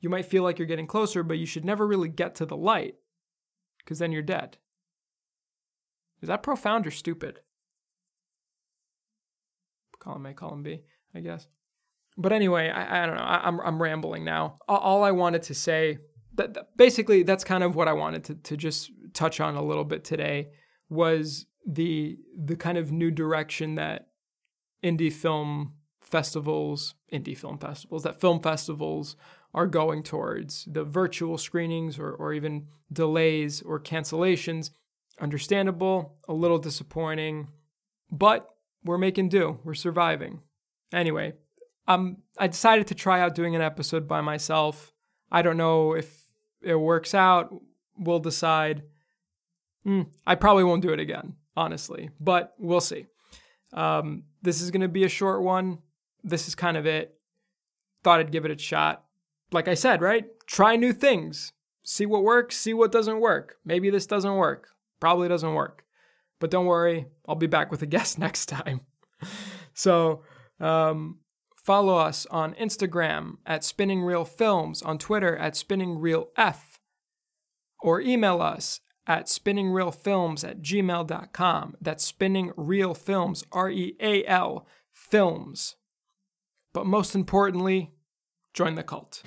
You 0.00 0.08
might 0.08 0.26
feel 0.26 0.42
like 0.42 0.58
you're 0.58 0.66
getting 0.66 0.86
closer, 0.86 1.22
but 1.22 1.38
you 1.38 1.46
should 1.46 1.64
never 1.64 1.86
really 1.86 2.08
get 2.08 2.34
to 2.36 2.46
the 2.46 2.56
light 2.56 2.96
because 3.78 3.98
then 3.98 4.12
you're 4.12 4.22
dead. 4.22 4.58
Is 6.22 6.28
that 6.28 6.42
profound 6.42 6.86
or 6.86 6.90
stupid? 6.90 7.40
Column 9.98 10.26
A, 10.26 10.34
column 10.34 10.62
B, 10.62 10.80
I 11.14 11.20
guess. 11.20 11.46
But 12.16 12.32
anyway, 12.32 12.70
I, 12.70 13.02
I 13.02 13.06
don't 13.06 13.16
know. 13.16 13.22
I, 13.22 13.48
am 13.48 13.60
I'm, 13.60 13.66
I'm 13.66 13.82
rambling 13.82 14.24
now. 14.24 14.58
All 14.68 15.02
I 15.02 15.10
wanted 15.10 15.42
to 15.44 15.54
say, 15.54 15.98
that, 16.34 16.54
that 16.54 16.76
basically, 16.76 17.22
that's 17.22 17.44
kind 17.44 17.62
of 17.64 17.74
what 17.74 17.88
I 17.88 17.92
wanted 17.92 18.24
to, 18.24 18.34
to 18.34 18.56
just 18.56 18.90
touch 19.12 19.40
on 19.40 19.56
a 19.56 19.62
little 19.62 19.84
bit 19.84 20.04
today 20.04 20.48
was 20.88 21.46
the 21.66 22.18
the 22.36 22.56
kind 22.56 22.78
of 22.78 22.92
new 22.92 23.10
direction 23.10 23.74
that 23.76 24.08
indie 24.82 25.12
film 25.12 25.74
festivals, 26.00 26.94
indie 27.12 27.36
film 27.36 27.58
festivals, 27.58 28.02
that 28.02 28.20
film 28.20 28.40
festivals 28.40 29.16
are 29.54 29.66
going 29.66 30.02
towards 30.02 30.64
the 30.66 30.84
virtual 30.84 31.38
screenings 31.38 31.98
or, 31.98 32.12
or 32.12 32.32
even 32.32 32.66
delays 32.92 33.62
or 33.62 33.80
cancellations. 33.80 34.70
Understandable, 35.20 36.16
a 36.28 36.34
little 36.34 36.58
disappointing, 36.58 37.48
but 38.10 38.50
we're 38.84 38.98
making 38.98 39.28
do. 39.28 39.60
We're 39.62 39.74
surviving. 39.74 40.40
Anyway, 40.92 41.34
um, 41.86 42.18
I 42.36 42.48
decided 42.48 42.88
to 42.88 42.94
try 42.94 43.20
out 43.20 43.34
doing 43.34 43.54
an 43.54 43.62
episode 43.62 44.08
by 44.08 44.20
myself. 44.20 44.92
I 45.30 45.42
don't 45.42 45.56
know 45.56 45.94
if 45.94 46.24
it 46.62 46.74
works 46.74 47.14
out. 47.14 47.54
We'll 47.96 48.18
decide. 48.18 48.82
Mm, 49.86 50.08
I 50.26 50.34
probably 50.34 50.64
won't 50.64 50.82
do 50.82 50.92
it 50.92 50.98
again 50.98 51.36
honestly, 51.56 52.10
but 52.20 52.54
we'll 52.58 52.80
see. 52.80 53.06
Um, 53.72 54.24
this 54.42 54.60
is 54.60 54.70
going 54.70 54.82
to 54.82 54.88
be 54.88 55.04
a 55.04 55.08
short 55.08 55.42
one. 55.42 55.78
This 56.22 56.48
is 56.48 56.54
kind 56.54 56.76
of 56.76 56.86
it. 56.86 57.18
Thought 58.02 58.20
I'd 58.20 58.32
give 58.32 58.44
it 58.44 58.50
a 58.50 58.58
shot. 58.58 59.04
Like 59.52 59.68
I 59.68 59.74
said, 59.74 60.00
right? 60.00 60.26
Try 60.46 60.76
new 60.76 60.92
things. 60.92 61.52
See 61.82 62.06
what 62.06 62.22
works, 62.22 62.56
see 62.56 62.72
what 62.72 62.92
doesn't 62.92 63.20
work. 63.20 63.56
Maybe 63.64 63.90
this 63.90 64.06
doesn't 64.06 64.36
work. 64.36 64.68
Probably 65.00 65.28
doesn't 65.28 65.54
work. 65.54 65.84
But 66.40 66.50
don't 66.50 66.66
worry, 66.66 67.06
I'll 67.28 67.34
be 67.34 67.46
back 67.46 67.70
with 67.70 67.82
a 67.82 67.86
guest 67.94 68.18
next 68.18 68.46
time. 68.46 68.80
so, 69.74 70.22
um, 70.60 71.18
follow 71.56 71.96
us 71.96 72.26
on 72.30 72.54
Instagram 72.54 73.36
at 73.46 73.64
Spinning 73.64 74.02
Real 74.02 74.24
Films, 74.24 74.82
on 74.82 74.98
Twitter 74.98 75.36
at 75.36 75.56
Spinning 75.56 75.98
Real 75.98 76.28
F, 76.36 76.80
or 77.80 78.00
email 78.00 78.40
us 78.40 78.80
at 79.06 79.26
spinningrealfilms 79.26 80.48
at 80.48 80.62
gmail.com. 80.62 81.76
That's 81.80 82.04
spinning 82.04 82.52
R 83.52 83.70
E 83.70 83.96
A 84.00 84.24
L, 84.26 84.66
films. 84.92 85.76
But 86.72 86.86
most 86.86 87.14
importantly, 87.14 87.92
join 88.52 88.74
the 88.74 88.82
cult. 88.82 89.22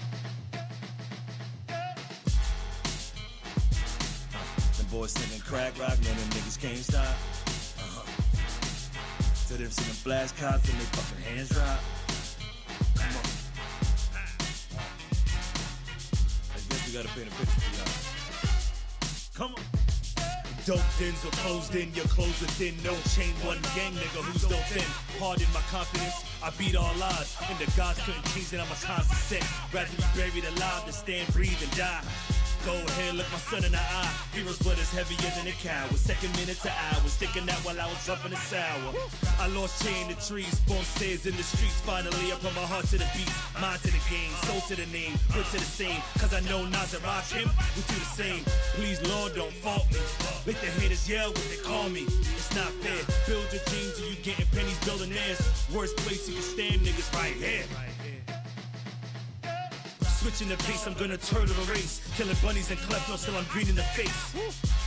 Boys 4.89 5.11
singing 5.11 5.41
crack 5.41 5.77
rock, 5.77 5.99
man, 6.01 6.15
them 6.15 6.29
niggas 6.29 6.57
can't 6.61 6.77
stop. 6.77 7.03
Uh-huh. 7.03 8.05
Them 9.57 9.95
blast 10.05 10.37
cops 10.37 10.69
and 10.69 10.79
they 10.79 10.85
fucking 10.85 11.23
hands 11.25 11.49
drop. 11.49 11.79
Come 12.95 13.09
on. 13.09 13.23
I 16.55 16.59
guess 16.69 16.87
we 16.87 16.93
gotta 16.93 17.09
paint 17.09 17.27
a 17.27 17.31
picture 17.31 17.59
for 17.59 17.75
y'all. 17.75 18.16
Come 19.37 19.53
on. 19.53 19.61
Dope 20.65 20.81
dens 20.97 21.23
are 21.23 21.29
closed 21.45 21.75
in, 21.75 21.93
your 21.93 22.05
clothes 22.05 22.41
are 22.41 22.49
thin. 22.57 22.73
No 22.83 22.97
chain, 23.13 23.35
one 23.45 23.61
gang 23.75 23.93
nigga 23.93 24.25
who's 24.25 24.41
dope 24.41 24.57
thin. 24.65 24.83
Pardon 25.19 25.45
my 25.53 25.61
confidence, 25.69 26.25
I 26.41 26.49
beat 26.57 26.75
all 26.75 26.91
odds. 27.03 27.37
And 27.47 27.59
the 27.59 27.71
gods 27.77 28.01
couldn't 28.03 28.25
change 28.33 28.51
it, 28.51 28.59
I'm 28.59 28.65
a 28.65 28.75
constant 28.81 29.19
set. 29.19 29.45
Rather 29.71 29.95
be 29.95 30.03
buried 30.17 30.43
alive 30.43 30.85
than 30.85 30.93
stand, 30.93 31.31
breathe, 31.33 31.61
and 31.61 31.77
die. 31.77 32.01
Go 32.67 32.75
ahead, 32.75 33.15
look 33.15 33.31
my 33.31 33.39
son 33.39 33.63
in 33.63 33.71
the 33.71 33.79
eye. 33.79 34.11
Heroes 34.35 34.59
blood 34.59 34.77
is 34.77 34.91
heavier 34.91 35.31
than 35.39 35.47
a 35.47 35.55
cow. 35.55 35.87
Second 35.95 36.35
minute 36.35 36.59
to 36.67 36.71
hours, 36.91 37.15
sticking 37.15 37.45
that 37.45 37.55
while 37.63 37.79
I 37.79 37.87
was 37.87 37.95
jumping 38.05 38.31
the 38.31 38.41
sour. 38.43 38.91
I 39.39 39.47
lost 39.55 39.79
chain 39.87 40.11
the 40.11 40.19
trees, 40.19 40.59
bump 40.67 40.83
stairs 40.83 41.25
in 41.25 41.31
the 41.39 41.47
streets. 41.47 41.79
Finally, 41.87 42.27
I 42.27 42.35
put 42.43 42.51
my 42.59 42.67
heart 42.67 42.83
to 42.91 42.99
the 42.99 43.07
beat, 43.15 43.31
mind 43.55 43.79
to 43.87 43.87
the 43.87 44.03
game, 44.11 44.35
soul 44.51 44.59
to 44.67 44.75
the 44.75 44.83
name, 44.91 45.15
foot 45.31 45.47
to 45.55 45.63
the 45.63 45.71
same. 45.79 46.03
Cause 46.19 46.35
I 46.35 46.43
know 46.51 46.67
Nas 46.67 46.91
and 46.91 47.03
Rakim, 47.07 47.47
we 47.47 47.81
do 47.87 47.95
the 48.03 48.11
same. 48.19 48.43
Please, 48.75 48.99
Lord, 49.15 49.31
don't 49.39 49.55
fault 49.63 49.87
me. 49.87 50.03
Make 50.43 50.59
the 50.59 50.67
haters 50.75 51.07
yell 51.07 51.31
what 51.31 51.47
they 51.47 51.63
call 51.63 51.87
me. 51.87 52.03
It's 52.03 52.51
not 52.51 52.67
fair. 52.83 52.99
Build 53.31 53.47
your 53.47 53.63
dreams 53.71 53.95
and 53.95 54.11
you 54.11 54.19
getting 54.27 54.47
pennies 54.51 54.75
theirs. 54.83 55.39
Worst 55.71 55.95
place 56.03 56.27
you 56.27 56.35
can 56.35 56.43
stand, 56.43 56.83
niggas, 56.83 57.15
right 57.15 57.31
here. 57.31 57.63
Switching 60.17 60.49
the 60.49 60.57
pace, 60.65 60.87
I'm 60.87 60.93
gonna 60.95 61.15
turtle 61.15 61.53
the 61.53 61.71
race. 61.71 62.01
Killing 62.17 62.35
bunnies 62.41 62.71
and 62.71 62.79
kleptos 62.79 63.23
till 63.23 63.37
I'm 63.37 63.45
green 63.53 63.69
in 63.69 63.75
the 63.75 63.85
face. 63.93 64.33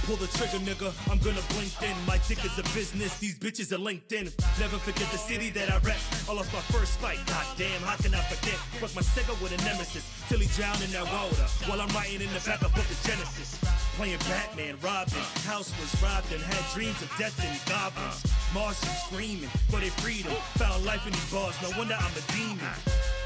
Pull 0.05 0.17
the 0.17 0.27
trigger, 0.37 0.59
nigga, 0.59 0.91
I'm 1.11 1.19
gonna 1.19 1.41
blink 1.55 1.71
in. 1.81 1.95
My 2.05 2.19
dick 2.27 2.45
is 2.45 2.59
a 2.59 2.67
business, 2.75 3.17
these 3.19 3.39
bitches 3.39 3.71
are 3.71 3.79
LinkedIn. 3.79 4.35
Never 4.59 4.77
forget 4.79 5.09
the 5.13 5.19
city 5.19 5.51
that 5.51 5.71
I 5.71 5.79
rep. 5.87 5.97
I 6.29 6.35
lost 6.35 6.53
my 6.53 6.61
first 6.75 6.99
fight, 6.99 7.19
goddamn, 7.27 7.81
how 7.83 7.97
can 7.97 8.13
I 8.13 8.23
forget? 8.27 8.59
Fuck 8.83 8.95
my 8.97 9.03
second 9.03 9.41
with 9.41 9.55
a 9.55 9.65
nemesis, 9.65 10.05
till 10.29 10.41
he 10.41 10.49
drowned 10.59 10.83
in 10.83 10.91
that 10.93 11.07
water. 11.07 11.47
While 11.71 11.81
I'm 11.81 11.95
writing 11.95 12.21
in 12.21 12.33
the 12.35 12.43
back 12.45 12.63
of 12.63 12.75
book 12.75 12.91
of 12.91 13.01
Genesis. 13.07 13.80
Playing 14.01 14.19
Batman, 14.21 14.77
Robin, 14.81 15.21
house 15.45 15.79
was 15.79 16.03
robbed 16.03 16.33
and 16.33 16.41
had 16.41 16.65
dreams 16.73 17.03
of 17.03 17.13
death 17.19 17.37
and 17.45 17.53
goblins. 17.69 18.25
Martians 18.55 18.97
screaming 19.05 19.51
for 19.69 19.79
their 19.79 19.91
freedom. 20.01 20.33
Found 20.57 20.87
life 20.87 21.07
in 21.07 21.13
these 21.13 21.31
bars, 21.31 21.55
no 21.61 21.69
wonder 21.77 21.93
I'm 22.01 22.11
a 22.17 22.33
demon. 22.33 22.73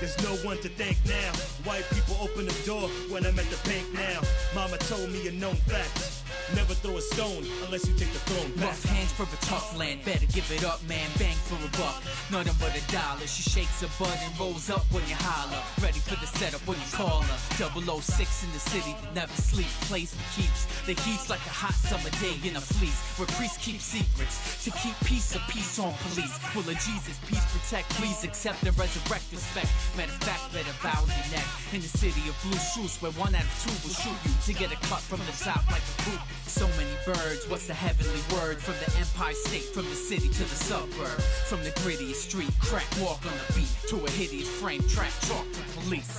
There's 0.01 0.21
no 0.25 0.35
one 0.45 0.59
to 0.63 0.69
thank 0.69 0.99
now. 1.07 1.31
White 1.63 1.89
people 1.95 2.17
open 2.21 2.47
the 2.47 2.63
door 2.67 2.89
when 3.09 3.25
I'm 3.25 3.39
at 3.39 3.49
the 3.51 3.69
bank 3.69 3.87
now. 3.95 4.19
Mama 4.53 4.79
told 4.79 5.13
me 5.13 5.29
a 5.29 5.31
known 5.31 5.55
fact. 5.71 6.24
Never 6.55 6.75
throw 6.75 6.97
a 6.97 7.01
stone 7.01 7.45
unless 7.65 7.89
you 7.89 7.95
take 7.97 8.13
the 8.13 8.23
throne 8.31 8.53
back. 8.57 8.77
Rough 8.77 8.85
hands 8.85 9.13
for 9.13 9.25
a 9.25 9.41
tough 9.47 9.77
land, 9.79 10.05
better 10.05 10.27
give 10.27 10.47
it 10.53 10.65
up, 10.65 10.83
man. 10.89 11.09
Bang 11.19 11.35
for 11.49 11.57
a 11.57 11.71
buck, 11.81 12.03
nothing 12.31 12.55
but 12.61 12.77
a 12.77 12.83
dollar. 12.93 13.27
She 13.27 13.43
shakes 13.43 13.81
her 13.81 13.91
butt 13.99 14.17
and 14.23 14.33
rolls 14.39 14.71
up 14.71 14.85
when 14.93 15.03
you 15.09 15.17
holler. 15.19 15.63
Ready 15.81 15.99
for 15.99 16.17
the 16.21 16.27
setup 16.27 16.61
when 16.67 16.79
you 16.79 16.91
call 16.93 17.23
her. 17.23 17.39
006 17.57 18.45
in 18.45 18.51
the 18.53 18.61
city 18.61 18.95
that 19.03 19.15
never 19.15 19.35
sleep, 19.35 19.71
place 19.89 20.15
for 20.15 20.27
keeps. 20.37 20.67
The 20.87 20.95
heat's 21.03 21.31
like 21.31 21.45
a 21.47 21.55
hot 21.55 21.75
summer 21.75 22.11
day 22.21 22.37
in 22.47 22.57
a 22.57 22.61
fleece, 22.61 23.01
where 23.19 23.29
priests 23.35 23.59
keep 23.59 23.81
secrets 23.81 24.65
to 24.65 24.71
keep 24.83 24.95
peace 25.05 25.35
of 25.35 25.43
peace 25.49 25.79
on 25.79 25.95
police. 26.11 26.35
Will 26.55 26.69
of 26.69 26.79
Jesus 26.79 27.17
peace 27.27 27.45
protect? 27.51 27.89
Please 27.97 28.23
accept 28.25 28.63
and 28.63 28.77
resurrect 28.79 29.25
respect. 29.33 29.71
Matter 29.97 30.13
of 30.13 30.23
fact, 30.23 30.53
better 30.53 30.75
bow 30.83 31.01
your 31.09 31.29
neck. 31.33 31.47
In 31.73 31.81
the 31.81 31.91
city 31.91 32.23
of 32.29 32.37
blue 32.45 32.61
shoes, 32.61 33.01
where 33.01 33.13
one 33.19 33.35
out 33.35 33.45
of 33.45 33.55
two 33.65 33.75
will 33.83 33.95
shoot 33.95 34.19
you 34.25 34.35
to 34.47 34.53
get 34.53 34.73
a 34.73 34.79
cut 34.89 35.01
from 35.01 35.21
the 35.25 35.35
top 35.41 35.65
like 35.71 35.83
a 35.83 35.97
boot. 36.05 36.24
So 36.47 36.69
many 36.79 36.95
birds, 37.05 37.49
what's 37.49 37.67
the 37.67 37.75
heavenly 37.75 38.21
word? 38.33 38.59
From 38.59 38.75
the 38.79 38.99
Empire 38.99 39.35
State, 39.35 39.75
from 39.75 39.85
the 39.85 39.97
city 39.97 40.29
to 40.29 40.43
the 40.45 40.55
suburb. 40.55 41.21
From 41.49 41.63
the 41.65 41.71
grittiest 41.83 42.29
street, 42.29 42.51
crack 42.61 42.87
walk 43.01 43.25
on 43.27 43.33
the 43.33 43.53
beat, 43.55 43.73
to 43.89 43.97
a 44.05 44.11
hideous 44.11 44.49
frame 44.49 44.83
track, 44.89 45.13
talk 45.23 45.45
to 45.53 45.61
police. 45.81 46.11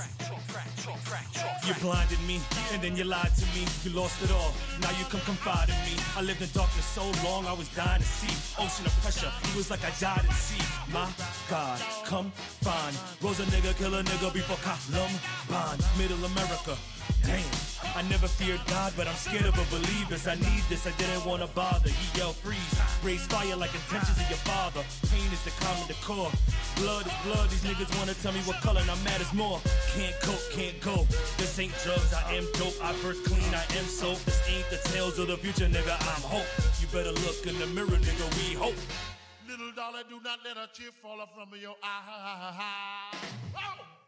You 1.66 1.74
blinded 1.80 2.20
me, 2.26 2.40
and 2.72 2.82
then 2.82 2.96
you 2.96 3.04
lied 3.04 3.34
to 3.34 3.46
me. 3.56 3.66
You 3.82 3.90
lost 3.90 4.22
it 4.22 4.30
all. 4.32 4.52
Now 4.80 4.90
you 4.98 5.04
come 5.10 5.20
confide 5.22 5.68
in 5.68 5.78
me. 5.88 5.96
I 6.16 6.22
lived 6.22 6.42
in 6.42 6.48
darkness 6.54 6.84
so 6.84 7.02
long, 7.24 7.46
I 7.46 7.52
was 7.52 7.68
dying 7.74 8.00
to 8.00 8.06
see. 8.06 8.34
Ocean 8.62 8.86
of 8.86 8.92
pressure, 9.02 9.32
it 9.42 9.56
was 9.56 9.70
like 9.70 9.84
I 9.84 9.90
died 9.98 10.24
at 10.24 10.32
sea. 10.32 10.62
My 10.92 11.08
God, 11.50 11.80
come 12.04 12.30
find. 12.62 12.96
Rose 13.22 13.40
a 13.40 13.44
nigga, 13.44 13.76
kill 13.78 13.94
a 13.94 14.02
nigga 14.02 14.32
before 14.32 14.58
Columbine. 14.62 15.78
Middle 15.98 16.24
America, 16.24 16.76
damn. 17.24 17.75
I 17.96 18.02
never 18.12 18.28
feared 18.28 18.60
God, 18.66 18.92
but 18.94 19.08
I'm 19.08 19.16
scared 19.16 19.46
of 19.46 19.56
a 19.56 19.64
believers. 19.72 20.28
I 20.28 20.34
need 20.34 20.60
this, 20.68 20.86
I 20.86 20.90
didn't 21.00 21.24
wanna 21.24 21.46
bother. 21.46 21.88
He 21.88 22.18
yelled 22.18 22.36
freeze, 22.36 22.76
raise 23.02 23.24
fire 23.24 23.56
like 23.56 23.72
intentions 23.72 24.20
of 24.20 24.28
your 24.28 24.42
father. 24.44 24.84
Pain 25.08 25.24
is 25.32 25.40
the 25.48 25.50
common 25.64 25.88
decor. 25.88 26.28
Blood 26.76 27.06
is 27.06 27.16
blood, 27.24 27.48
these 27.48 27.64
niggas 27.64 27.88
wanna 27.96 28.12
tell 28.20 28.32
me 28.32 28.40
what 28.44 28.60
color, 28.60 28.84
now 28.84 29.00
matters 29.00 29.32
more. 29.32 29.60
Can't 29.96 30.12
cope, 30.20 30.44
can't 30.52 30.78
go. 30.84 31.08
This 31.40 31.58
ain't 31.58 31.72
drugs, 31.84 32.12
I 32.12 32.34
am 32.36 32.44
dope. 32.60 32.76
I 32.84 32.92
birth 33.00 33.24
clean, 33.24 33.48
I 33.56 33.64
am 33.80 33.88
soap. 33.88 34.20
This 34.28 34.44
ain't 34.44 34.68
the 34.68 34.76
tales 34.92 35.18
of 35.18 35.28
the 35.28 35.38
future, 35.38 35.64
nigga, 35.64 35.96
I'm 35.96 36.22
hope. 36.28 36.44
You 36.76 36.86
better 36.92 37.16
look 37.24 37.46
in 37.48 37.56
the 37.58 37.66
mirror, 37.72 37.96
nigga, 37.96 38.26
we 38.36 38.60
hope. 38.60 38.76
Little 39.48 39.72
dollar, 39.72 40.04
do 40.04 40.20
not 40.20 40.40
let 40.44 40.58
a 40.60 40.68
tear 40.68 40.92
fall 41.00 41.24
from 41.32 41.48
your 41.58 41.76
eye. 41.82 43.16
Oh! 43.56 44.05